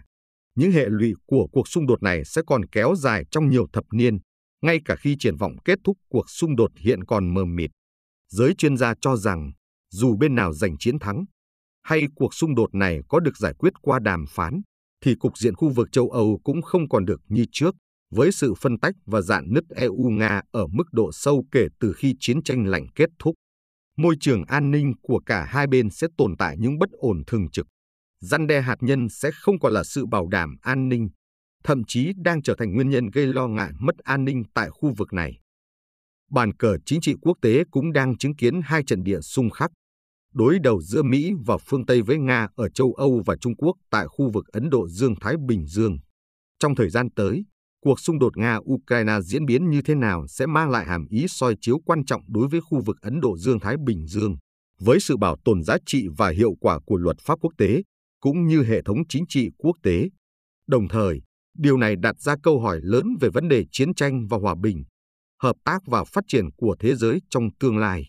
Những 0.56 0.72
hệ 0.72 0.86
lụy 0.90 1.14
của 1.26 1.48
cuộc 1.52 1.68
xung 1.68 1.88
đột 1.88 2.04
này 2.04 2.26
sẽ 2.26 2.42
còn 2.48 2.66
kéo 2.66 2.96
dài 2.96 3.26
trong 3.32 3.50
nhiều 3.50 3.68
thập 3.74 3.84
niên, 3.92 4.20
ngay 4.62 4.80
cả 4.86 4.96
khi 4.96 5.16
triển 5.20 5.36
vọng 5.36 5.56
kết 5.66 5.80
thúc 5.84 5.98
cuộc 6.10 6.30
xung 6.30 6.56
đột 6.56 6.72
hiện 6.78 7.04
còn 7.04 7.34
mờ 7.34 7.46
mịt. 7.46 7.72
Giới 8.30 8.54
chuyên 8.54 8.78
gia 8.78 8.94
cho 9.02 9.16
rằng, 9.16 9.52
dù 9.92 10.18
bên 10.18 10.36
nào 10.36 10.54
giành 10.54 10.78
chiến 10.78 11.00
thắng, 11.00 11.26
hay 11.84 12.02
cuộc 12.16 12.34
xung 12.34 12.56
đột 12.56 12.76
này 12.76 13.00
có 13.08 13.20
được 13.20 13.38
giải 13.38 13.54
quyết 13.58 13.74
qua 13.82 14.00
đàm 14.00 14.26
phán, 14.30 14.62
thì 15.02 15.16
cục 15.16 15.38
diện 15.38 15.56
khu 15.56 15.70
vực 15.70 15.88
châu 15.92 16.10
Âu 16.10 16.40
cũng 16.44 16.62
không 16.62 16.90
còn 16.90 17.06
được 17.06 17.22
như 17.28 17.46
trước, 17.52 17.76
với 18.12 18.32
sự 18.32 18.54
phân 18.54 18.80
tách 18.80 18.96
và 19.06 19.22
dạn 19.22 19.54
nứt 19.54 19.64
EU-Nga 19.70 20.42
ở 20.52 20.68
mức 20.68 20.84
độ 20.92 21.12
sâu 21.14 21.46
kể 21.52 21.68
từ 21.80 21.94
khi 21.94 22.16
chiến 22.20 22.44
tranh 22.44 22.66
lạnh 22.66 22.88
kết 22.96 23.10
thúc. 23.20 23.36
Môi 23.98 24.16
trường 24.20 24.44
an 24.44 24.72
ninh 24.72 24.94
của 25.02 25.20
cả 25.26 25.46
hai 25.46 25.68
bên 25.68 25.90
sẽ 25.90 26.08
tồn 26.18 26.36
tại 26.38 26.56
những 26.60 26.80
bất 26.80 26.90
ổn 26.92 27.24
thường 27.28 27.52
trực. 27.52 27.68
Răn 28.20 28.48
đe 28.48 28.62
hạt 28.62 28.76
nhân 28.82 29.10
sẽ 29.10 29.32
không 29.34 29.60
còn 29.60 29.74
là 29.74 29.84
sự 29.84 30.06
bảo 30.06 30.28
đảm 30.28 30.56
an 30.62 30.90
ninh, 30.90 31.10
thậm 31.64 31.84
chí 31.88 32.12
đang 32.16 32.42
trở 32.42 32.56
thành 32.58 32.74
nguyên 32.74 32.90
nhân 32.90 33.10
gây 33.14 33.26
lo 33.26 33.48
ngại 33.48 33.72
mất 33.80 33.98
an 33.98 34.26
ninh 34.26 34.44
tại 34.54 34.70
khu 34.70 34.94
vực 34.98 35.14
này. 35.14 35.40
Bàn 36.32 36.54
cờ 36.54 36.78
chính 36.86 37.02
trị 37.02 37.16
quốc 37.22 37.38
tế 37.42 37.64
cũng 37.72 37.94
đang 37.94 38.18
chứng 38.18 38.36
kiến 38.36 38.62
hai 38.64 38.84
trận 38.84 39.04
địa 39.04 39.22
xung 39.22 39.50
khắc, 39.50 39.72
đối 40.34 40.60
đầu 40.60 40.82
giữa 40.82 41.04
Mỹ 41.04 41.32
và 41.46 41.58
phương 41.58 41.86
Tây 41.86 42.02
với 42.02 42.18
Nga 42.18 42.48
ở 42.56 42.70
châu 42.70 42.94
Âu 42.94 43.22
và 43.26 43.36
Trung 43.42 43.56
Quốc 43.56 43.78
tại 43.90 44.08
khu 44.08 44.32
vực 44.32 44.48
Ấn 44.48 44.70
Độ 44.70 44.88
Dương-Thái 44.88 45.36
Bình 45.48 45.68
Dương. 45.68 45.98
Trong 46.60 46.76
thời 46.76 46.90
gian 46.90 47.10
tới, 47.16 47.44
cuộc 47.84 48.00
xung 48.00 48.20
đột 48.20 48.38
Nga-Ukraine 48.38 49.22
diễn 49.22 49.46
biến 49.46 49.70
như 49.70 49.82
thế 49.82 49.96
nào 49.96 50.28
sẽ 50.28 50.46
mang 50.46 50.70
lại 50.70 50.86
hàm 50.86 51.06
ý 51.10 51.26
soi 51.28 51.56
chiếu 51.62 51.80
quan 51.86 52.06
trọng 52.06 52.22
đối 52.28 52.48
với 52.48 52.62
khu 52.62 52.82
vực 52.86 52.98
Ấn 53.02 53.22
Độ 53.22 53.38
Dương-Thái 53.38 53.76
Bình 53.86 54.08
Dương, 54.08 54.36
với 54.80 55.00
sự 55.00 55.18
bảo 55.18 55.38
tồn 55.46 55.64
giá 55.64 55.78
trị 55.86 56.08
và 56.18 56.30
hiệu 56.30 56.54
quả 56.60 56.80
của 56.86 56.98
luật 56.98 57.18
pháp 57.20 57.40
quốc 57.42 57.54
tế, 57.58 57.82
cũng 58.20 58.48
như 58.48 58.64
hệ 58.64 58.82
thống 58.82 58.98
chính 59.10 59.24
trị 59.30 59.50
quốc 59.58 59.76
tế. 59.84 60.10
Đồng 60.68 60.88
thời, 60.88 61.22
điều 61.58 61.78
này 61.78 61.96
đặt 61.96 62.20
ra 62.20 62.36
câu 62.44 62.60
hỏi 62.60 62.80
lớn 62.84 63.06
về 63.22 63.30
vấn 63.30 63.48
đề 63.48 63.66
chiến 63.72 63.94
tranh 63.94 64.28
và 64.30 64.38
hòa 64.38 64.56
bình, 64.62 64.84
hợp 65.42 65.56
tác 65.64 65.82
và 65.86 66.04
phát 66.04 66.24
triển 66.28 66.46
của 66.58 66.76
thế 66.80 66.96
giới 66.96 67.20
trong 67.30 67.50
tương 67.60 67.78
lai. 67.78 68.04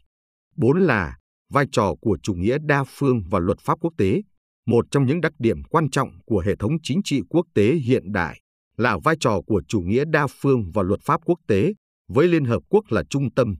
Bốn 0.56 0.80
là 0.80 1.16
vai 1.52 1.66
trò 1.72 1.94
của 2.00 2.18
chủ 2.22 2.34
nghĩa 2.34 2.58
đa 2.66 2.84
phương 2.88 3.22
và 3.30 3.38
luật 3.38 3.58
pháp 3.60 3.78
quốc 3.80 3.92
tế, 3.98 4.22
một 4.66 4.84
trong 4.90 5.06
những 5.06 5.20
đặc 5.20 5.32
điểm 5.38 5.62
quan 5.62 5.90
trọng 5.90 6.08
của 6.26 6.42
hệ 6.46 6.56
thống 6.56 6.72
chính 6.82 7.00
trị 7.04 7.20
quốc 7.28 7.46
tế 7.54 7.74
hiện 7.74 8.12
đại 8.12 8.40
là 8.76 8.98
vai 9.04 9.16
trò 9.20 9.40
của 9.46 9.62
chủ 9.68 9.80
nghĩa 9.80 10.04
đa 10.12 10.26
phương 10.40 10.70
và 10.74 10.82
luật 10.82 11.00
pháp 11.02 11.20
quốc 11.24 11.38
tế 11.48 11.72
với 12.08 12.28
Liên 12.28 12.44
Hợp 12.44 12.62
Quốc 12.68 12.84
là 12.90 13.02
trung 13.10 13.34
tâm, 13.34 13.54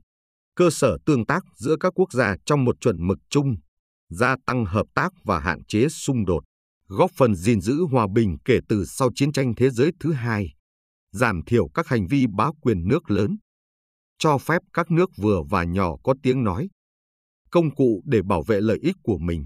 cơ 0.55 0.69
sở 0.69 0.97
tương 1.05 1.25
tác 1.25 1.43
giữa 1.55 1.75
các 1.79 1.93
quốc 1.95 2.13
gia 2.13 2.35
trong 2.45 2.65
một 2.65 2.75
chuẩn 2.81 3.07
mực 3.07 3.17
chung, 3.29 3.55
gia 4.09 4.35
tăng 4.45 4.65
hợp 4.65 4.85
tác 4.95 5.13
và 5.23 5.39
hạn 5.39 5.65
chế 5.65 5.87
xung 5.89 6.25
đột, 6.25 6.43
góp 6.87 7.11
phần 7.11 7.35
gìn 7.35 7.61
giữ 7.61 7.75
hòa 7.91 8.07
bình 8.15 8.37
kể 8.45 8.59
từ 8.69 8.85
sau 8.85 9.09
chiến 9.15 9.31
tranh 9.31 9.53
thế 9.57 9.69
giới 9.69 9.91
thứ 9.99 10.11
hai, 10.11 10.53
giảm 11.11 11.41
thiểu 11.45 11.67
các 11.73 11.87
hành 11.87 12.07
vi 12.07 12.25
bá 12.37 12.49
quyền 12.61 12.87
nước 12.87 13.11
lớn, 13.11 13.37
cho 14.17 14.37
phép 14.37 14.61
các 14.73 14.91
nước 14.91 15.09
vừa 15.17 15.41
và 15.49 15.63
nhỏ 15.63 15.95
có 16.03 16.15
tiếng 16.23 16.43
nói, 16.43 16.69
công 17.53 17.75
cụ 17.75 18.01
để 18.05 18.21
bảo 18.21 18.43
vệ 18.43 18.61
lợi 18.61 18.79
ích 18.81 18.95
của 19.03 19.17
mình. 19.17 19.45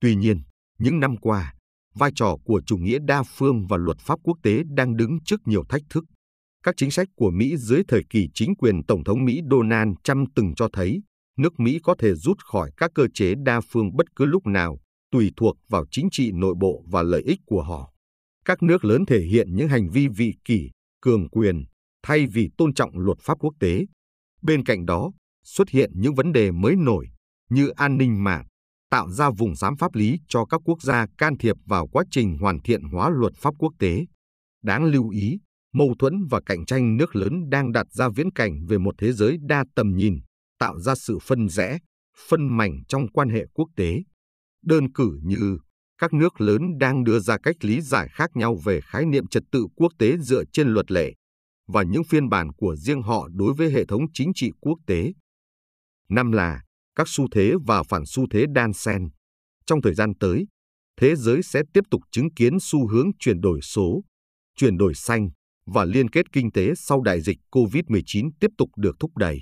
Tuy 0.00 0.14
nhiên, 0.14 0.42
những 0.78 1.00
năm 1.00 1.16
qua, 1.16 1.54
vai 1.94 2.10
trò 2.14 2.36
của 2.44 2.62
chủ 2.66 2.76
nghĩa 2.76 2.98
đa 2.98 3.22
phương 3.22 3.66
và 3.66 3.76
luật 3.76 3.98
pháp 4.00 4.18
quốc 4.22 4.38
tế 4.42 4.62
đang 4.76 4.96
đứng 4.96 5.18
trước 5.24 5.40
nhiều 5.44 5.64
thách 5.68 5.82
thức. 5.90 6.04
Các 6.64 6.74
chính 6.76 6.90
sách 6.90 7.08
của 7.16 7.30
Mỹ 7.30 7.56
dưới 7.56 7.82
thời 7.88 8.02
kỳ 8.10 8.28
chính 8.34 8.56
quyền 8.56 8.84
Tổng 8.84 9.04
thống 9.04 9.24
Mỹ 9.24 9.40
Donald 9.50 9.90
Trump 10.04 10.28
từng 10.34 10.54
cho 10.54 10.68
thấy 10.72 11.02
nước 11.38 11.60
Mỹ 11.60 11.78
có 11.82 11.94
thể 11.98 12.14
rút 12.14 12.38
khỏi 12.44 12.70
các 12.76 12.90
cơ 12.94 13.06
chế 13.14 13.34
đa 13.44 13.60
phương 13.60 13.96
bất 13.96 14.16
cứ 14.16 14.24
lúc 14.24 14.46
nào, 14.46 14.78
tùy 15.10 15.32
thuộc 15.36 15.56
vào 15.68 15.84
chính 15.90 16.08
trị 16.12 16.30
nội 16.32 16.54
bộ 16.60 16.84
và 16.86 17.02
lợi 17.02 17.22
ích 17.22 17.40
của 17.46 17.62
họ. 17.62 17.92
Các 18.44 18.62
nước 18.62 18.84
lớn 18.84 19.06
thể 19.06 19.20
hiện 19.20 19.56
những 19.56 19.68
hành 19.68 19.88
vi 19.90 20.08
vị 20.08 20.34
kỷ, 20.44 20.70
cường 21.00 21.28
quyền, 21.28 21.64
thay 22.02 22.26
vì 22.26 22.50
tôn 22.58 22.74
trọng 22.74 22.98
luật 22.98 23.18
pháp 23.20 23.38
quốc 23.40 23.54
tế. 23.60 23.86
Bên 24.42 24.64
cạnh 24.64 24.86
đó, 24.86 25.10
xuất 25.56 25.68
hiện 25.68 25.90
những 25.94 26.14
vấn 26.14 26.32
đề 26.32 26.50
mới 26.50 26.76
nổi 26.76 27.08
như 27.50 27.68
an 27.68 27.98
ninh 27.98 28.24
mạng, 28.24 28.46
tạo 28.90 29.10
ra 29.10 29.30
vùng 29.30 29.54
giám 29.54 29.76
pháp 29.76 29.94
lý 29.94 30.18
cho 30.28 30.44
các 30.44 30.60
quốc 30.64 30.82
gia 30.82 31.06
can 31.18 31.38
thiệp 31.38 31.56
vào 31.66 31.86
quá 31.86 32.04
trình 32.10 32.38
hoàn 32.38 32.60
thiện 32.60 32.82
hóa 32.82 33.10
luật 33.10 33.32
pháp 33.36 33.54
quốc 33.58 33.72
tế. 33.78 34.06
Đáng 34.62 34.84
lưu 34.84 35.08
ý, 35.08 35.38
mâu 35.72 35.94
thuẫn 35.98 36.14
và 36.30 36.40
cạnh 36.46 36.66
tranh 36.66 36.96
nước 36.96 37.16
lớn 37.16 37.50
đang 37.50 37.72
đặt 37.72 37.86
ra 37.90 38.08
viễn 38.08 38.32
cảnh 38.32 38.66
về 38.68 38.78
một 38.78 38.94
thế 38.98 39.12
giới 39.12 39.36
đa 39.40 39.64
tầm 39.74 39.96
nhìn, 39.96 40.18
tạo 40.58 40.78
ra 40.78 40.94
sự 40.94 41.18
phân 41.22 41.48
rẽ, 41.48 41.78
phân 42.28 42.56
mảnh 42.56 42.84
trong 42.88 43.08
quan 43.12 43.28
hệ 43.28 43.46
quốc 43.54 43.68
tế. 43.76 44.02
Đơn 44.64 44.92
cử 44.92 45.18
như 45.22 45.58
các 46.00 46.12
nước 46.12 46.40
lớn 46.40 46.78
đang 46.78 47.04
đưa 47.04 47.18
ra 47.18 47.38
cách 47.42 47.56
lý 47.60 47.80
giải 47.80 48.08
khác 48.12 48.30
nhau 48.34 48.56
về 48.64 48.80
khái 48.80 49.04
niệm 49.06 49.26
trật 49.26 49.42
tự 49.52 49.66
quốc 49.76 49.92
tế 49.98 50.16
dựa 50.18 50.44
trên 50.52 50.68
luật 50.68 50.90
lệ 50.90 51.14
và 51.68 51.82
những 51.82 52.04
phiên 52.04 52.28
bản 52.28 52.52
của 52.52 52.76
riêng 52.76 53.02
họ 53.02 53.28
đối 53.32 53.54
với 53.54 53.70
hệ 53.70 53.84
thống 53.86 54.02
chính 54.14 54.32
trị 54.34 54.50
quốc 54.60 54.78
tế. 54.86 55.12
Năm 56.08 56.32
là 56.32 56.62
các 56.94 57.08
xu 57.08 57.26
thế 57.32 57.52
và 57.66 57.82
phản 57.82 58.02
xu 58.06 58.26
thế 58.30 58.44
đan 58.54 58.72
xen. 58.72 59.08
Trong 59.66 59.82
thời 59.82 59.94
gian 59.94 60.12
tới, 60.20 60.46
thế 61.00 61.16
giới 61.16 61.42
sẽ 61.42 61.62
tiếp 61.74 61.84
tục 61.90 62.02
chứng 62.10 62.34
kiến 62.34 62.58
xu 62.60 62.88
hướng 62.88 63.10
chuyển 63.18 63.40
đổi 63.40 63.60
số, 63.62 64.02
chuyển 64.56 64.78
đổi 64.78 64.94
xanh 64.94 65.30
và 65.66 65.84
liên 65.84 66.10
kết 66.10 66.32
kinh 66.32 66.52
tế 66.52 66.72
sau 66.76 67.00
đại 67.00 67.20
dịch 67.20 67.38
COVID-19 67.50 68.30
tiếp 68.40 68.50
tục 68.58 68.70
được 68.76 68.96
thúc 69.00 69.16
đẩy. 69.16 69.40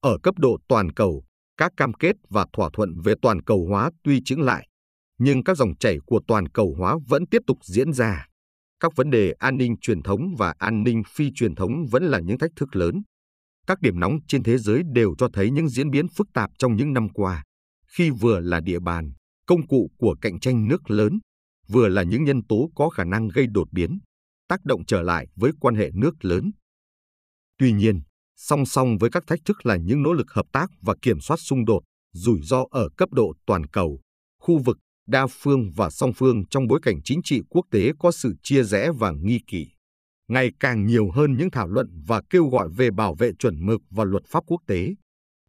Ở 0.00 0.18
cấp 0.22 0.34
độ 0.38 0.58
toàn 0.68 0.92
cầu, 0.92 1.24
các 1.56 1.72
cam 1.76 1.92
kết 1.92 2.16
và 2.28 2.46
thỏa 2.52 2.70
thuận 2.72 3.00
về 3.04 3.14
toàn 3.22 3.42
cầu 3.42 3.66
hóa 3.68 3.90
tuy 4.04 4.20
chững 4.24 4.40
lại, 4.40 4.68
nhưng 5.18 5.44
các 5.44 5.56
dòng 5.56 5.76
chảy 5.80 5.98
của 6.06 6.20
toàn 6.28 6.48
cầu 6.48 6.74
hóa 6.78 6.96
vẫn 7.08 7.26
tiếp 7.30 7.42
tục 7.46 7.58
diễn 7.62 7.92
ra. 7.92 8.26
Các 8.80 8.92
vấn 8.96 9.10
đề 9.10 9.32
an 9.38 9.56
ninh 9.56 9.76
truyền 9.80 10.02
thống 10.02 10.34
và 10.38 10.54
an 10.58 10.82
ninh 10.82 11.02
phi 11.14 11.30
truyền 11.34 11.54
thống 11.54 11.86
vẫn 11.90 12.04
là 12.04 12.20
những 12.20 12.38
thách 12.38 12.50
thức 12.56 12.76
lớn 12.76 13.02
các 13.66 13.80
điểm 13.80 14.00
nóng 14.00 14.18
trên 14.28 14.42
thế 14.42 14.58
giới 14.58 14.82
đều 14.92 15.14
cho 15.18 15.28
thấy 15.32 15.50
những 15.50 15.68
diễn 15.68 15.90
biến 15.90 16.08
phức 16.08 16.26
tạp 16.34 16.50
trong 16.58 16.76
những 16.76 16.92
năm 16.92 17.08
qua, 17.08 17.44
khi 17.86 18.10
vừa 18.10 18.40
là 18.40 18.60
địa 18.60 18.78
bàn, 18.78 19.12
công 19.46 19.66
cụ 19.66 19.90
của 19.98 20.16
cạnh 20.20 20.40
tranh 20.40 20.68
nước 20.68 20.90
lớn, 20.90 21.18
vừa 21.68 21.88
là 21.88 22.02
những 22.02 22.24
nhân 22.24 22.46
tố 22.46 22.70
có 22.74 22.88
khả 22.88 23.04
năng 23.04 23.28
gây 23.28 23.46
đột 23.46 23.68
biến, 23.72 23.98
tác 24.48 24.64
động 24.64 24.84
trở 24.86 25.02
lại 25.02 25.26
với 25.36 25.52
quan 25.60 25.74
hệ 25.74 25.90
nước 25.94 26.24
lớn. 26.24 26.50
Tuy 27.58 27.72
nhiên, 27.72 28.00
song 28.36 28.66
song 28.66 28.98
với 28.98 29.10
các 29.10 29.24
thách 29.26 29.40
thức 29.44 29.66
là 29.66 29.76
những 29.76 30.02
nỗ 30.02 30.12
lực 30.12 30.30
hợp 30.30 30.46
tác 30.52 30.70
và 30.80 30.94
kiểm 31.02 31.20
soát 31.20 31.36
xung 31.36 31.64
đột, 31.64 31.82
rủi 32.12 32.42
ro 32.42 32.64
ở 32.70 32.88
cấp 32.96 33.12
độ 33.12 33.32
toàn 33.46 33.66
cầu, 33.66 34.00
khu 34.42 34.58
vực, 34.58 34.78
đa 35.06 35.26
phương 35.26 35.70
và 35.76 35.90
song 35.90 36.12
phương 36.16 36.48
trong 36.50 36.66
bối 36.66 36.80
cảnh 36.82 37.00
chính 37.04 37.20
trị 37.24 37.42
quốc 37.48 37.66
tế 37.70 37.92
có 37.98 38.12
sự 38.12 38.34
chia 38.42 38.62
rẽ 38.62 38.90
và 38.98 39.10
nghi 39.10 39.40
kỵ 39.46 39.66
ngày 40.28 40.50
càng 40.60 40.86
nhiều 40.86 41.10
hơn 41.10 41.36
những 41.36 41.50
thảo 41.50 41.68
luận 41.68 42.02
và 42.06 42.22
kêu 42.30 42.48
gọi 42.48 42.68
về 42.76 42.90
bảo 42.90 43.14
vệ 43.14 43.32
chuẩn 43.38 43.66
mực 43.66 43.80
và 43.90 44.04
luật 44.04 44.22
pháp 44.26 44.44
quốc 44.46 44.60
tế. 44.66 44.94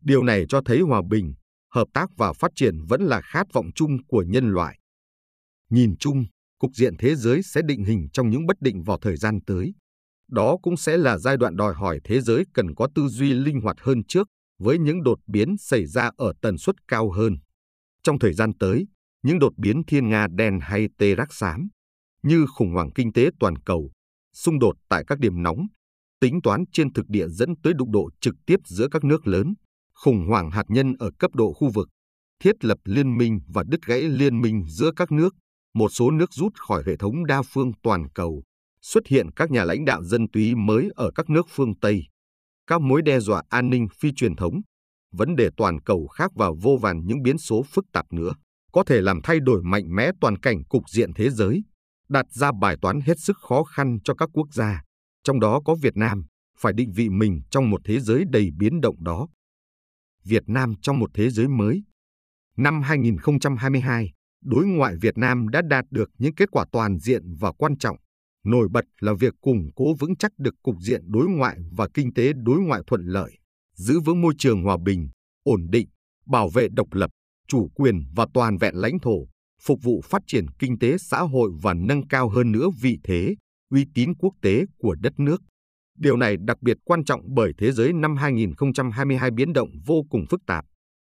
Điều 0.01 0.23
này 0.23 0.45
cho 0.49 0.61
thấy 0.65 0.79
hòa 0.79 1.01
bình, 1.09 1.33
hợp 1.73 1.87
tác 1.93 2.09
và 2.17 2.33
phát 2.33 2.51
triển 2.55 2.85
vẫn 2.89 3.01
là 3.01 3.21
khát 3.21 3.47
vọng 3.53 3.69
chung 3.75 3.97
của 4.07 4.23
nhân 4.23 4.49
loại. 4.49 4.79
Nhìn 5.69 5.97
chung, 5.99 6.25
cục 6.59 6.71
diện 6.75 6.93
thế 6.99 7.15
giới 7.15 7.43
sẽ 7.43 7.61
định 7.65 7.83
hình 7.83 8.07
trong 8.13 8.29
những 8.29 8.45
bất 8.45 8.61
định 8.61 8.83
vào 8.83 8.97
thời 9.01 9.17
gian 9.17 9.39
tới. 9.47 9.73
Đó 10.31 10.57
cũng 10.61 10.77
sẽ 10.77 10.97
là 10.97 11.17
giai 11.17 11.37
đoạn 11.37 11.55
đòi 11.55 11.73
hỏi 11.73 11.99
thế 12.03 12.21
giới 12.21 12.43
cần 12.53 12.75
có 12.75 12.87
tư 12.95 13.07
duy 13.07 13.33
linh 13.33 13.61
hoạt 13.61 13.77
hơn 13.79 14.03
trước 14.07 14.27
với 14.59 14.79
những 14.79 15.03
đột 15.03 15.19
biến 15.27 15.55
xảy 15.57 15.85
ra 15.85 16.11
ở 16.17 16.33
tần 16.41 16.57
suất 16.57 16.75
cao 16.87 17.11
hơn. 17.11 17.37
Trong 18.03 18.19
thời 18.19 18.33
gian 18.33 18.51
tới, 18.59 18.87
những 19.23 19.39
đột 19.39 19.53
biến 19.57 19.83
thiên 19.87 20.09
nga 20.09 20.27
đen 20.27 20.59
hay 20.61 20.87
tê 20.97 21.15
rác 21.15 21.33
xám, 21.33 21.67
như 22.23 22.45
khủng 22.55 22.73
hoảng 22.73 22.89
kinh 22.95 23.13
tế 23.13 23.29
toàn 23.39 23.55
cầu, 23.57 23.91
xung 24.43 24.59
đột 24.59 24.75
tại 24.89 25.03
các 25.07 25.19
điểm 25.19 25.43
nóng, 25.43 25.67
tính 26.19 26.41
toán 26.41 26.63
trên 26.73 26.93
thực 26.93 27.05
địa 27.09 27.27
dẫn 27.27 27.53
tới 27.63 27.73
đụng 27.73 27.91
độ 27.91 28.09
trực 28.21 28.35
tiếp 28.45 28.57
giữa 28.65 28.87
các 28.91 29.03
nước 29.03 29.27
lớn, 29.27 29.53
khủng 29.93 30.27
hoảng 30.27 30.51
hạt 30.51 30.63
nhân 30.67 30.93
ở 30.99 31.09
cấp 31.19 31.35
độ 31.35 31.53
khu 31.53 31.69
vực, 31.73 31.87
thiết 32.43 32.65
lập 32.65 32.77
liên 32.83 33.17
minh 33.17 33.39
và 33.47 33.63
đứt 33.67 33.81
gãy 33.85 34.01
liên 34.01 34.41
minh 34.41 34.65
giữa 34.69 34.91
các 34.95 35.11
nước, 35.11 35.35
một 35.73 35.89
số 35.89 36.11
nước 36.11 36.33
rút 36.33 36.53
khỏi 36.67 36.83
hệ 36.85 36.97
thống 36.97 37.25
đa 37.25 37.41
phương 37.41 37.71
toàn 37.83 38.09
cầu, 38.09 38.43
xuất 38.81 39.07
hiện 39.07 39.31
các 39.35 39.51
nhà 39.51 39.63
lãnh 39.63 39.85
đạo 39.85 40.03
dân 40.03 40.27
túy 40.33 40.55
mới 40.55 40.89
ở 40.95 41.11
các 41.15 41.29
nước 41.29 41.47
phương 41.49 41.79
Tây, 41.81 42.03
các 42.67 42.81
mối 42.81 43.01
đe 43.01 43.19
dọa 43.19 43.43
an 43.49 43.69
ninh 43.69 43.87
phi 43.99 44.11
truyền 44.15 44.35
thống, 44.35 44.61
vấn 45.11 45.35
đề 45.35 45.49
toàn 45.57 45.81
cầu 45.81 46.07
khác 46.07 46.31
và 46.35 46.49
vô 46.61 46.77
vàn 46.81 47.05
những 47.05 47.21
biến 47.21 47.37
số 47.37 47.63
phức 47.63 47.85
tạp 47.93 48.05
nữa, 48.13 48.31
có 48.71 48.83
thể 48.83 49.01
làm 49.01 49.21
thay 49.23 49.39
đổi 49.39 49.63
mạnh 49.63 49.95
mẽ 49.95 50.11
toàn 50.21 50.37
cảnh 50.37 50.63
cục 50.69 50.89
diện 50.89 51.13
thế 51.13 51.29
giới, 51.29 51.63
đặt 52.09 52.25
ra 52.31 52.51
bài 52.51 52.77
toán 52.81 52.99
hết 53.01 53.19
sức 53.19 53.37
khó 53.37 53.63
khăn 53.63 53.99
cho 54.03 54.13
các 54.13 54.29
quốc 54.33 54.53
gia, 54.53 54.83
trong 55.23 55.39
đó 55.39 55.61
có 55.65 55.75
Việt 55.75 55.97
Nam, 55.97 56.25
phải 56.59 56.73
định 56.73 56.91
vị 56.91 57.09
mình 57.09 57.41
trong 57.49 57.69
một 57.69 57.81
thế 57.85 57.99
giới 57.99 58.23
đầy 58.29 58.49
biến 58.57 58.81
động 58.81 59.03
đó. 59.03 59.27
Việt 60.23 60.43
Nam 60.47 60.73
trong 60.81 60.99
một 60.99 61.09
thế 61.13 61.29
giới 61.29 61.47
mới. 61.47 61.83
Năm 62.57 62.81
2022, 62.81 64.11
đối 64.43 64.65
ngoại 64.65 64.95
Việt 65.01 65.17
Nam 65.17 65.49
đã 65.49 65.61
đạt 65.61 65.85
được 65.89 66.09
những 66.17 66.35
kết 66.35 66.51
quả 66.51 66.65
toàn 66.71 66.99
diện 66.99 67.35
và 67.39 67.51
quan 67.51 67.77
trọng. 67.77 67.97
Nổi 68.45 68.67
bật 68.71 68.85
là 68.99 69.13
việc 69.19 69.33
củng 69.41 69.69
cố 69.75 69.93
vững 69.99 70.15
chắc 70.15 70.31
được 70.37 70.55
cục 70.61 70.75
diện 70.81 71.01
đối 71.05 71.27
ngoại 71.27 71.57
và 71.71 71.87
kinh 71.93 72.13
tế 72.13 72.33
đối 72.33 72.59
ngoại 72.59 72.81
thuận 72.87 73.01
lợi, 73.05 73.37
giữ 73.73 73.99
vững 73.99 74.21
môi 74.21 74.33
trường 74.37 74.63
hòa 74.63 74.77
bình, 74.85 75.09
ổn 75.43 75.67
định, 75.69 75.87
bảo 76.25 76.49
vệ 76.49 76.67
độc 76.71 76.87
lập, 76.91 77.09
chủ 77.47 77.69
quyền 77.75 78.05
và 78.15 78.27
toàn 78.33 78.57
vẹn 78.57 78.75
lãnh 78.75 78.99
thổ, 78.99 79.27
phục 79.61 79.79
vụ 79.83 80.01
phát 80.03 80.21
triển 80.27 80.45
kinh 80.59 80.79
tế 80.79 80.97
xã 80.97 81.21
hội 81.21 81.51
và 81.61 81.73
nâng 81.73 82.07
cao 82.07 82.29
hơn 82.29 82.51
nữa 82.51 82.67
vị 82.81 82.99
thế, 83.03 83.35
uy 83.69 83.85
tín 83.93 84.15
quốc 84.15 84.33
tế 84.41 84.65
của 84.77 84.95
đất 84.95 85.19
nước. 85.19 85.41
Điều 85.97 86.17
này 86.17 86.37
đặc 86.37 86.61
biệt 86.61 86.77
quan 86.83 87.03
trọng 87.05 87.21
bởi 87.35 87.51
thế 87.57 87.71
giới 87.71 87.93
năm 87.93 88.15
2022 88.15 89.31
biến 89.31 89.53
động 89.53 89.69
vô 89.85 90.03
cùng 90.09 90.25
phức 90.29 90.41
tạp, 90.47 90.65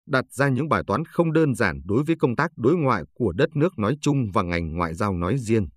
đặt 0.07 0.25
ra 0.31 0.49
những 0.49 0.69
bài 0.69 0.83
toán 0.87 1.05
không 1.05 1.33
đơn 1.33 1.55
giản 1.55 1.81
đối 1.85 2.03
với 2.03 2.15
công 2.19 2.35
tác 2.35 2.51
đối 2.55 2.75
ngoại 2.75 3.03
của 3.13 3.31
đất 3.31 3.49
nước 3.55 3.77
nói 3.77 3.97
chung 4.01 4.31
và 4.33 4.41
ngành 4.41 4.73
ngoại 4.73 4.93
giao 4.93 5.13
nói 5.13 5.37
riêng. 5.37 5.67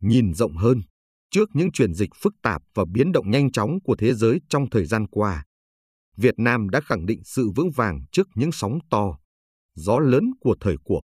Nhìn 0.00 0.34
rộng 0.34 0.56
hơn, 0.56 0.82
trước 1.30 1.48
những 1.52 1.72
chuyển 1.72 1.94
dịch 1.94 2.10
phức 2.22 2.34
tạp 2.42 2.62
và 2.74 2.84
biến 2.92 3.12
động 3.12 3.30
nhanh 3.30 3.52
chóng 3.52 3.78
của 3.84 3.96
thế 3.96 4.14
giới 4.14 4.40
trong 4.48 4.70
thời 4.70 4.84
gian 4.84 5.06
qua, 5.06 5.44
Việt 6.16 6.34
Nam 6.38 6.68
đã 6.70 6.80
khẳng 6.80 7.06
định 7.06 7.20
sự 7.24 7.50
vững 7.56 7.70
vàng 7.70 8.00
trước 8.12 8.28
những 8.34 8.52
sóng 8.52 8.78
to, 8.90 9.18
gió 9.74 9.98
lớn 9.98 10.30
của 10.40 10.56
thời 10.60 10.76
cuộc. 10.84 11.00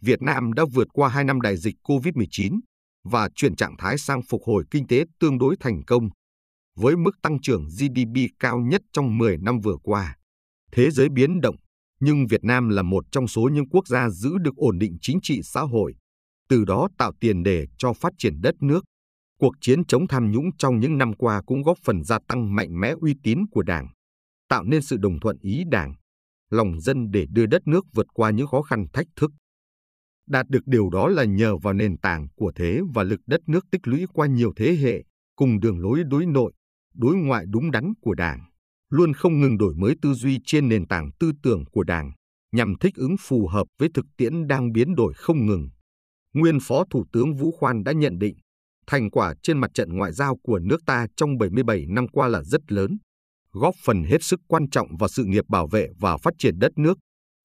Việt 0.00 0.22
Nam 0.22 0.52
đã 0.52 0.64
vượt 0.72 0.88
qua 0.92 1.08
hai 1.08 1.24
năm 1.24 1.40
đại 1.40 1.56
dịch 1.56 1.74
COVID-19 1.82 2.60
và 3.04 3.28
chuyển 3.34 3.56
trạng 3.56 3.76
thái 3.78 3.98
sang 3.98 4.20
phục 4.28 4.42
hồi 4.46 4.64
kinh 4.70 4.86
tế 4.86 5.04
tương 5.20 5.38
đối 5.38 5.56
thành 5.60 5.84
công, 5.86 6.08
với 6.76 6.96
mức 6.96 7.10
tăng 7.22 7.40
trưởng 7.40 7.64
GDP 7.64 8.30
cao 8.38 8.58
nhất 8.58 8.82
trong 8.92 9.18
10 9.18 9.38
năm 9.38 9.60
vừa 9.60 9.76
qua. 9.82 10.16
Thế 10.72 10.90
giới 10.90 11.08
biến 11.08 11.40
động, 11.40 11.56
nhưng 12.00 12.26
Việt 12.26 12.44
Nam 12.44 12.68
là 12.68 12.82
một 12.82 13.04
trong 13.12 13.28
số 13.28 13.50
những 13.52 13.68
quốc 13.68 13.86
gia 13.88 14.08
giữ 14.08 14.30
được 14.38 14.56
ổn 14.56 14.78
định 14.78 14.96
chính 15.00 15.18
trị 15.22 15.40
xã 15.42 15.60
hội, 15.60 15.94
từ 16.48 16.64
đó 16.64 16.88
tạo 16.98 17.12
tiền 17.20 17.42
đề 17.42 17.66
cho 17.78 17.92
phát 17.92 18.12
triển 18.18 18.40
đất 18.40 18.54
nước. 18.60 18.84
Cuộc 19.40 19.52
chiến 19.60 19.84
chống 19.84 20.08
tham 20.08 20.30
nhũng 20.30 20.56
trong 20.58 20.80
những 20.80 20.98
năm 20.98 21.12
qua 21.12 21.42
cũng 21.46 21.62
góp 21.62 21.78
phần 21.84 22.04
gia 22.04 22.18
tăng 22.28 22.54
mạnh 22.54 22.80
mẽ 22.80 22.94
uy 23.00 23.14
tín 23.22 23.38
của 23.50 23.62
Đảng, 23.62 23.88
tạo 24.48 24.64
nên 24.64 24.82
sự 24.82 24.96
đồng 24.96 25.20
thuận 25.20 25.36
ý 25.40 25.62
Đảng, 25.70 25.94
lòng 26.50 26.80
dân 26.80 27.10
để 27.10 27.26
đưa 27.30 27.46
đất 27.46 27.62
nước 27.66 27.84
vượt 27.94 28.06
qua 28.14 28.30
những 28.30 28.46
khó 28.46 28.62
khăn 28.62 28.86
thách 28.92 29.06
thức. 29.16 29.30
Đạt 30.30 30.46
được 30.48 30.66
điều 30.66 30.90
đó 30.90 31.08
là 31.08 31.24
nhờ 31.24 31.56
vào 31.56 31.72
nền 31.72 31.98
tảng 31.98 32.28
của 32.36 32.52
thế 32.56 32.80
và 32.94 33.02
lực 33.02 33.20
đất 33.26 33.40
nước 33.46 33.66
tích 33.70 33.88
lũy 33.88 34.06
qua 34.12 34.26
nhiều 34.26 34.52
thế 34.56 34.76
hệ, 34.76 35.02
cùng 35.36 35.60
đường 35.60 35.78
lối 35.78 36.02
đối 36.04 36.26
nội, 36.26 36.52
đối 36.94 37.16
ngoại 37.16 37.44
đúng 37.48 37.70
đắn 37.70 37.92
của 38.00 38.14
Đảng, 38.14 38.40
luôn 38.90 39.12
không 39.12 39.40
ngừng 39.40 39.58
đổi 39.58 39.74
mới 39.74 39.94
tư 40.02 40.14
duy 40.14 40.38
trên 40.46 40.68
nền 40.68 40.86
tảng 40.86 41.10
tư 41.20 41.32
tưởng 41.42 41.64
của 41.72 41.84
Đảng, 41.84 42.12
nhằm 42.52 42.74
thích 42.80 42.94
ứng 42.94 43.16
phù 43.20 43.46
hợp 43.46 43.66
với 43.78 43.88
thực 43.94 44.06
tiễn 44.16 44.46
đang 44.46 44.72
biến 44.72 44.94
đổi 44.94 45.12
không 45.16 45.46
ngừng. 45.46 45.68
Nguyên 46.34 46.58
Phó 46.62 46.84
Thủ 46.90 47.04
tướng 47.12 47.34
Vũ 47.34 47.50
Khoan 47.58 47.84
đã 47.84 47.92
nhận 47.92 48.18
định, 48.18 48.34
thành 48.86 49.10
quả 49.10 49.34
trên 49.42 49.58
mặt 49.58 49.70
trận 49.74 49.96
ngoại 49.96 50.12
giao 50.12 50.36
của 50.42 50.58
nước 50.58 50.80
ta 50.86 51.06
trong 51.16 51.38
77 51.38 51.86
năm 51.88 52.08
qua 52.08 52.28
là 52.28 52.42
rất 52.42 52.72
lớn, 52.72 52.98
góp 53.52 53.74
phần 53.84 54.04
hết 54.04 54.22
sức 54.22 54.40
quan 54.48 54.70
trọng 54.70 54.96
vào 54.96 55.08
sự 55.08 55.24
nghiệp 55.24 55.44
bảo 55.48 55.66
vệ 55.66 55.88
và 55.98 56.16
phát 56.16 56.34
triển 56.38 56.58
đất 56.58 56.72
nước, 56.76 56.98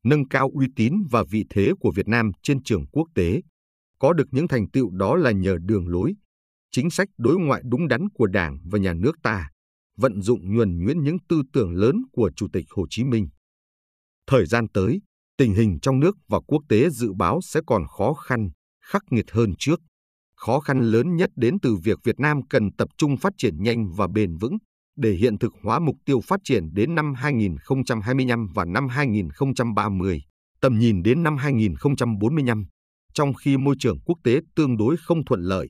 nâng 0.05 0.27
cao 0.27 0.51
uy 0.53 0.67
tín 0.75 0.93
và 1.11 1.23
vị 1.29 1.45
thế 1.49 1.71
của 1.79 1.91
Việt 1.95 2.07
Nam 2.07 2.31
trên 2.43 2.63
trường 2.63 2.85
quốc 2.91 3.07
tế. 3.15 3.41
Có 3.99 4.13
được 4.13 4.27
những 4.31 4.47
thành 4.47 4.69
tựu 4.69 4.91
đó 4.91 5.15
là 5.15 5.31
nhờ 5.31 5.57
đường 5.61 5.87
lối, 5.87 6.13
chính 6.71 6.89
sách 6.89 7.07
đối 7.17 7.39
ngoại 7.39 7.61
đúng 7.65 7.87
đắn 7.87 8.09
của 8.13 8.27
Đảng 8.27 8.59
và 8.71 8.79
nhà 8.79 8.93
nước 8.93 9.15
ta, 9.23 9.49
vận 9.97 10.21
dụng 10.21 10.55
nhuần 10.55 10.83
nhuyễn 10.83 11.03
những 11.03 11.17
tư 11.29 11.41
tưởng 11.53 11.75
lớn 11.75 11.95
của 12.11 12.31
Chủ 12.35 12.47
tịch 12.53 12.65
Hồ 12.69 12.85
Chí 12.89 13.03
Minh. 13.03 13.27
Thời 14.27 14.45
gian 14.45 14.67
tới, 14.73 15.01
tình 15.37 15.53
hình 15.53 15.79
trong 15.81 15.99
nước 15.99 16.15
và 16.27 16.39
quốc 16.47 16.61
tế 16.69 16.89
dự 16.89 17.13
báo 17.13 17.39
sẽ 17.43 17.61
còn 17.67 17.83
khó 17.97 18.13
khăn, 18.13 18.49
khắc 18.85 19.01
nghiệt 19.09 19.31
hơn 19.31 19.53
trước. 19.59 19.81
Khó 20.35 20.59
khăn 20.59 20.81
lớn 20.81 21.15
nhất 21.15 21.29
đến 21.35 21.57
từ 21.61 21.75
việc 21.75 21.99
Việt 22.03 22.19
Nam 22.19 22.47
cần 22.49 22.71
tập 22.77 22.89
trung 22.97 23.17
phát 23.17 23.33
triển 23.37 23.63
nhanh 23.63 23.91
và 23.95 24.07
bền 24.07 24.37
vững 24.37 24.57
để 24.95 25.11
hiện 25.11 25.37
thực 25.37 25.53
hóa 25.63 25.79
mục 25.79 25.95
tiêu 26.05 26.21
phát 26.21 26.39
triển 26.43 26.73
đến 26.73 26.95
năm 26.95 27.13
2025 27.13 28.47
và 28.53 28.65
năm 28.65 28.87
2030, 28.87 30.21
tầm 30.61 30.79
nhìn 30.79 31.03
đến 31.03 31.23
năm 31.23 31.37
2045, 31.37 32.65
trong 33.13 33.33
khi 33.33 33.57
môi 33.57 33.75
trường 33.79 33.99
quốc 34.05 34.17
tế 34.23 34.39
tương 34.55 34.77
đối 34.77 34.95
không 34.97 35.25
thuận 35.25 35.41
lợi. 35.41 35.69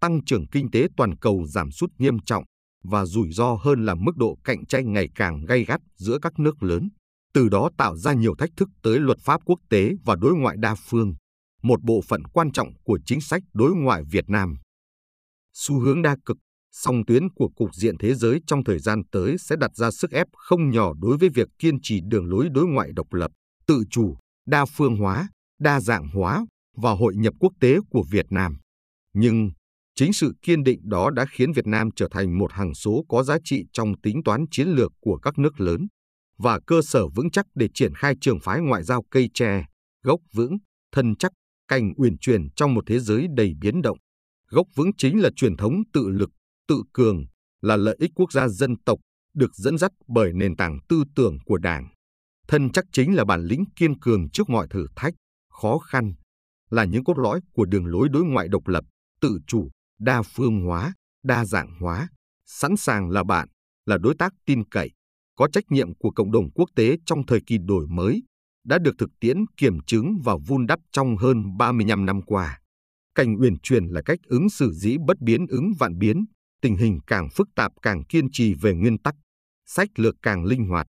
Tăng 0.00 0.24
trưởng 0.24 0.46
kinh 0.46 0.70
tế 0.70 0.86
toàn 0.96 1.16
cầu 1.16 1.46
giảm 1.46 1.70
sút 1.70 1.90
nghiêm 1.98 2.18
trọng 2.18 2.44
và 2.84 3.04
rủi 3.04 3.32
ro 3.32 3.54
hơn 3.54 3.84
là 3.84 3.94
mức 3.94 4.16
độ 4.16 4.38
cạnh 4.44 4.66
tranh 4.66 4.92
ngày 4.92 5.08
càng 5.14 5.44
gay 5.44 5.64
gắt 5.64 5.80
giữa 5.96 6.18
các 6.22 6.38
nước 6.38 6.62
lớn, 6.62 6.88
từ 7.34 7.48
đó 7.48 7.70
tạo 7.78 7.96
ra 7.96 8.12
nhiều 8.12 8.34
thách 8.38 8.50
thức 8.56 8.68
tới 8.82 9.00
luật 9.00 9.18
pháp 9.20 9.40
quốc 9.44 9.58
tế 9.70 9.92
và 10.04 10.16
đối 10.16 10.34
ngoại 10.34 10.56
đa 10.58 10.74
phương, 10.74 11.14
một 11.62 11.82
bộ 11.82 12.00
phận 12.08 12.24
quan 12.24 12.52
trọng 12.52 12.68
của 12.84 12.98
chính 13.06 13.20
sách 13.20 13.42
đối 13.54 13.74
ngoại 13.74 14.02
Việt 14.10 14.24
Nam. 14.28 14.56
Xu 15.52 15.80
hướng 15.80 16.02
đa 16.02 16.16
cực 16.24 16.36
song 16.72 17.02
tuyến 17.06 17.28
của 17.34 17.48
cục 17.56 17.74
diện 17.74 17.98
thế 17.98 18.14
giới 18.14 18.40
trong 18.46 18.64
thời 18.64 18.78
gian 18.78 19.02
tới 19.12 19.36
sẽ 19.38 19.56
đặt 19.56 19.70
ra 19.74 19.90
sức 19.90 20.10
ép 20.10 20.26
không 20.32 20.70
nhỏ 20.70 20.92
đối 21.02 21.16
với 21.16 21.28
việc 21.28 21.48
kiên 21.58 21.78
trì 21.82 22.00
đường 22.08 22.30
lối 22.30 22.48
đối 22.52 22.66
ngoại 22.66 22.90
độc 22.94 23.12
lập, 23.12 23.30
tự 23.66 23.82
chủ, 23.90 24.16
đa 24.46 24.64
phương 24.64 24.96
hóa, 24.96 25.28
đa 25.60 25.80
dạng 25.80 26.08
hóa 26.08 26.46
và 26.76 26.90
hội 26.92 27.14
nhập 27.16 27.34
quốc 27.40 27.52
tế 27.60 27.76
của 27.90 28.04
Việt 28.10 28.26
Nam. 28.30 28.56
Nhưng 29.14 29.50
chính 29.94 30.12
sự 30.12 30.32
kiên 30.42 30.64
định 30.64 30.80
đó 30.82 31.10
đã 31.10 31.26
khiến 31.30 31.52
Việt 31.52 31.66
Nam 31.66 31.88
trở 31.96 32.08
thành 32.10 32.38
một 32.38 32.52
hàng 32.52 32.74
số 32.74 33.04
có 33.08 33.22
giá 33.22 33.36
trị 33.44 33.64
trong 33.72 34.00
tính 34.02 34.22
toán 34.24 34.44
chiến 34.50 34.68
lược 34.68 34.92
của 35.00 35.16
các 35.16 35.38
nước 35.38 35.60
lớn 35.60 35.86
và 36.38 36.60
cơ 36.66 36.82
sở 36.82 37.08
vững 37.08 37.30
chắc 37.30 37.46
để 37.54 37.68
triển 37.74 37.94
khai 37.94 38.14
trường 38.20 38.40
phái 38.40 38.60
ngoại 38.60 38.82
giao 38.82 39.02
cây 39.10 39.28
tre, 39.34 39.64
gốc 40.02 40.20
vững, 40.32 40.56
thân 40.92 41.14
chắc, 41.18 41.32
cành 41.68 41.92
uyển 41.96 42.18
chuyển 42.18 42.50
trong 42.56 42.74
một 42.74 42.84
thế 42.86 42.98
giới 42.98 43.26
đầy 43.36 43.52
biến 43.60 43.82
động. 43.82 43.98
Gốc 44.48 44.66
vững 44.74 44.90
chính 44.98 45.20
là 45.20 45.30
truyền 45.36 45.56
thống 45.56 45.82
tự 45.92 46.08
lực, 46.08 46.30
tự 46.68 46.82
cường 46.92 47.24
là 47.60 47.76
lợi 47.76 47.96
ích 47.98 48.10
quốc 48.14 48.32
gia 48.32 48.48
dân 48.48 48.76
tộc 48.84 48.98
được 49.34 49.54
dẫn 49.54 49.78
dắt 49.78 49.92
bởi 50.08 50.32
nền 50.32 50.56
tảng 50.56 50.78
tư 50.88 51.04
tưởng 51.16 51.38
của 51.44 51.58
Đảng. 51.58 51.88
Thân 52.48 52.70
chắc 52.72 52.84
chính 52.92 53.14
là 53.14 53.24
bản 53.24 53.44
lĩnh 53.44 53.64
kiên 53.76 54.00
cường 54.00 54.30
trước 54.30 54.50
mọi 54.50 54.66
thử 54.70 54.86
thách, 54.96 55.14
khó 55.50 55.78
khăn, 55.78 56.14
là 56.70 56.84
những 56.84 57.04
cốt 57.04 57.18
lõi 57.18 57.40
của 57.52 57.64
đường 57.64 57.86
lối 57.86 58.08
đối 58.08 58.24
ngoại 58.24 58.48
độc 58.48 58.68
lập, 58.68 58.84
tự 59.20 59.38
chủ, 59.46 59.68
đa 60.00 60.22
phương 60.22 60.60
hóa, 60.60 60.94
đa 61.24 61.44
dạng 61.44 61.68
hóa, 61.80 62.08
sẵn 62.46 62.76
sàng 62.76 63.10
là 63.10 63.24
bạn, 63.24 63.48
là 63.86 63.98
đối 63.98 64.14
tác 64.14 64.32
tin 64.46 64.64
cậy, 64.64 64.90
có 65.36 65.48
trách 65.52 65.64
nhiệm 65.70 65.94
của 65.94 66.10
cộng 66.10 66.32
đồng 66.32 66.50
quốc 66.50 66.70
tế 66.76 66.96
trong 67.06 67.26
thời 67.26 67.40
kỳ 67.46 67.58
đổi 67.58 67.86
mới, 67.86 68.22
đã 68.64 68.78
được 68.78 68.94
thực 68.98 69.10
tiễn 69.20 69.36
kiểm 69.56 69.78
chứng 69.86 70.18
và 70.24 70.36
vun 70.46 70.66
đắp 70.66 70.80
trong 70.92 71.16
hơn 71.16 71.56
35 71.58 72.06
năm 72.06 72.22
qua. 72.22 72.60
Cảnh 73.14 73.36
uyển 73.40 73.58
chuyển 73.58 73.84
là 73.84 74.02
cách 74.02 74.18
ứng 74.24 74.50
xử 74.50 74.72
dĩ 74.72 74.96
bất 75.06 75.20
biến 75.20 75.46
ứng 75.46 75.72
vạn 75.78 75.98
biến, 75.98 76.24
tình 76.62 76.76
hình 76.76 76.98
càng 77.06 77.28
phức 77.30 77.48
tạp 77.54 77.72
càng 77.82 78.04
kiên 78.04 78.30
trì 78.32 78.54
về 78.54 78.74
nguyên 78.74 78.98
tắc, 78.98 79.14
sách 79.66 79.88
lược 79.96 80.14
càng 80.22 80.44
linh 80.44 80.68
hoạt. 80.68 80.86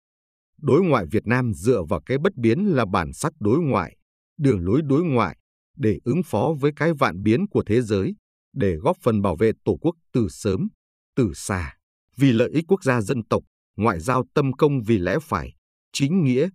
Đối 0.58 0.82
ngoại 0.82 1.06
Việt 1.10 1.26
Nam 1.26 1.52
dựa 1.54 1.82
vào 1.82 2.00
cái 2.06 2.18
bất 2.18 2.36
biến 2.36 2.66
là 2.66 2.84
bản 2.92 3.12
sắc 3.12 3.32
đối 3.40 3.58
ngoại, 3.58 3.96
đường 4.38 4.64
lối 4.64 4.82
đối 4.84 5.04
ngoại 5.04 5.38
để 5.76 5.98
ứng 6.04 6.22
phó 6.22 6.54
với 6.60 6.72
cái 6.76 6.92
vạn 6.92 7.22
biến 7.22 7.46
của 7.50 7.62
thế 7.66 7.82
giới, 7.82 8.14
để 8.52 8.76
góp 8.76 8.96
phần 9.02 9.22
bảo 9.22 9.36
vệ 9.36 9.52
Tổ 9.64 9.76
quốc 9.80 9.94
từ 10.12 10.28
sớm, 10.30 10.68
từ 11.16 11.32
xa, 11.34 11.76
vì 12.16 12.32
lợi 12.32 12.50
ích 12.50 12.64
quốc 12.68 12.84
gia 12.84 13.00
dân 13.00 13.22
tộc, 13.30 13.42
ngoại 13.76 14.00
giao 14.00 14.24
tâm 14.34 14.52
công 14.52 14.82
vì 14.82 14.98
lẽ 14.98 15.18
phải, 15.22 15.54
chính 15.92 16.24
nghĩa, 16.24 16.48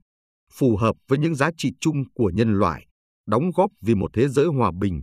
phù 0.52 0.78
hợp 0.78 0.96
với 1.08 1.20
những 1.20 1.36
giá 1.36 1.50
trị 1.58 1.72
chung 1.80 2.04
của 2.14 2.32
nhân 2.36 2.54
loại, 2.54 2.88
đóng 3.28 3.52
góp 3.56 3.72
vì 3.82 3.96
một 3.96 4.12
thế 4.14 4.28
giới 4.28 4.46
hòa 4.46 4.72
bình, 4.80 5.02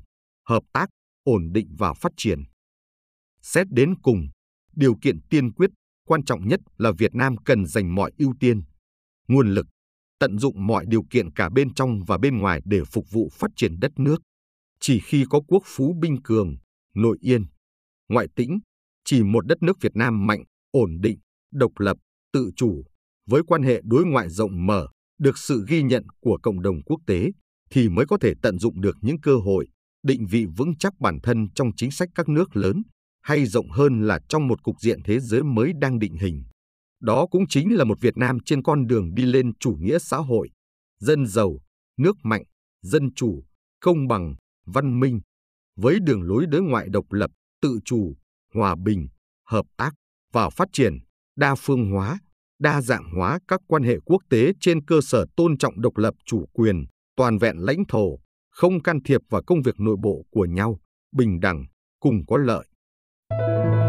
hợp 0.49 0.63
tác, 0.73 0.87
ổn 1.25 1.53
định 1.53 1.75
và 1.79 1.93
phát 1.95 2.13
triển. 2.17 2.43
Xét 3.45 3.67
đến 3.71 3.95
cùng, 4.03 4.29
điều 4.77 4.95
kiện 5.03 5.21
tiên 5.31 5.53
quyết 5.53 5.71
quan 6.07 6.25
trọng 6.25 6.49
nhất 6.49 6.61
là 6.79 6.93
Việt 6.99 7.15
Nam 7.15 7.37
cần 7.37 7.67
dành 7.67 7.95
mọi 7.95 8.13
ưu 8.19 8.35
tiên, 8.41 8.63
nguồn 9.29 9.55
lực, 9.55 9.67
tận 10.19 10.39
dụng 10.39 10.67
mọi 10.67 10.85
điều 10.89 11.03
kiện 11.11 11.33
cả 11.33 11.49
bên 11.55 11.75
trong 11.75 12.05
và 12.07 12.19
bên 12.19 12.39
ngoài 12.39 12.61
để 12.65 12.81
phục 12.85 13.11
vụ 13.11 13.29
phát 13.33 13.51
triển 13.57 13.79
đất 13.81 13.93
nước. 13.99 14.23
Chỉ 14.81 15.01
khi 15.01 15.25
có 15.31 15.41
quốc 15.49 15.63
phú 15.67 15.95
binh 16.01 16.23
cường, 16.23 16.57
nội 16.95 17.19
yên, 17.21 17.47
ngoại 18.09 18.27
tĩnh, 18.37 18.59
chỉ 19.05 19.23
một 19.23 19.47
đất 19.47 19.63
nước 19.63 19.77
Việt 19.81 19.97
Nam 19.97 20.27
mạnh, 20.27 20.45
ổn 20.71 21.01
định, 21.01 21.19
độc 21.53 21.73
lập, 21.79 21.97
tự 22.33 22.51
chủ, 22.57 22.85
với 23.27 23.43
quan 23.47 23.63
hệ 23.63 23.81
đối 23.85 24.05
ngoại 24.05 24.29
rộng 24.29 24.67
mở, 24.67 24.89
được 25.19 25.39
sự 25.39 25.65
ghi 25.69 25.83
nhận 25.83 26.05
của 26.21 26.39
cộng 26.43 26.63
đồng 26.63 26.83
quốc 26.83 27.01
tế, 27.07 27.31
thì 27.71 27.89
mới 27.89 28.07
có 28.07 28.19
thể 28.21 28.33
tận 28.43 28.59
dụng 28.59 28.81
được 28.81 28.97
những 29.01 29.21
cơ 29.21 29.37
hội, 29.37 29.69
định 30.03 30.27
vị 30.31 30.47
vững 30.57 30.77
chắc 30.79 30.93
bản 31.01 31.19
thân 31.23 31.49
trong 31.55 31.71
chính 31.77 31.91
sách 31.91 32.09
các 32.15 32.29
nước 32.29 32.57
lớn, 32.57 32.83
hay 33.25 33.47
rộng 33.47 33.71
hơn 33.71 34.07
là 34.07 34.19
trong 34.29 34.49
một 34.49 34.63
cục 34.63 34.81
diện 34.81 34.99
thế 35.05 35.21
giới 35.21 35.43
mới 35.43 35.73
đang 35.81 35.99
định 35.99 36.17
hình. 36.17 36.45
Đó 37.01 37.27
cũng 37.31 37.47
chính 37.49 37.75
là 37.75 37.85
một 37.85 38.01
Việt 38.01 38.17
Nam 38.17 38.39
trên 38.45 38.63
con 38.63 38.87
đường 38.87 39.15
đi 39.15 39.23
lên 39.23 39.53
chủ 39.61 39.77
nghĩa 39.81 39.99
xã 39.99 40.17
hội, 40.17 40.51
dân 41.01 41.27
giàu, 41.27 41.59
nước 41.99 42.17
mạnh, 42.23 42.43
dân 42.83 43.15
chủ, 43.15 43.45
công 43.81 44.09
bằng, 44.09 44.35
văn 44.67 45.01
minh, 45.01 45.21
với 45.77 45.99
đường 46.01 46.23
lối 46.23 46.47
đối 46.47 46.63
ngoại 46.63 46.89
độc 46.89 47.13
lập, 47.13 47.31
tự 47.63 47.79
chủ, 47.85 48.15
hòa 48.55 48.77
bình, 48.85 49.09
hợp 49.47 49.67
tác 49.77 49.95
và 50.33 50.51
phát 50.51 50.69
triển, 50.73 50.99
đa 51.37 51.55
phương 51.55 51.91
hóa, 51.91 52.19
đa 52.59 52.81
dạng 52.81 53.11
hóa 53.17 53.39
các 53.49 53.61
quan 53.67 53.83
hệ 53.83 53.97
quốc 54.05 54.23
tế 54.31 54.53
trên 54.61 54.85
cơ 54.85 55.01
sở 55.01 55.27
tôn 55.37 55.59
trọng 55.59 55.81
độc 55.81 55.97
lập 55.97 56.15
chủ 56.27 56.45
quyền, 56.53 56.85
toàn 57.17 57.39
vẹn 57.39 57.57
lãnh 57.59 57.85
thổ, 57.89 58.19
không 58.51 58.83
can 58.83 59.03
thiệp 59.03 59.21
vào 59.31 59.43
công 59.47 59.63
việc 59.63 59.81
nội 59.81 59.97
bộ 60.03 60.25
của 60.31 60.45
nhau, 60.45 60.81
bình 61.13 61.41
đẳng, 61.41 61.65
cùng 62.01 62.27
có 62.27 62.37
lợi. 62.37 62.67
Thank 63.31 63.75
you. 63.75 63.84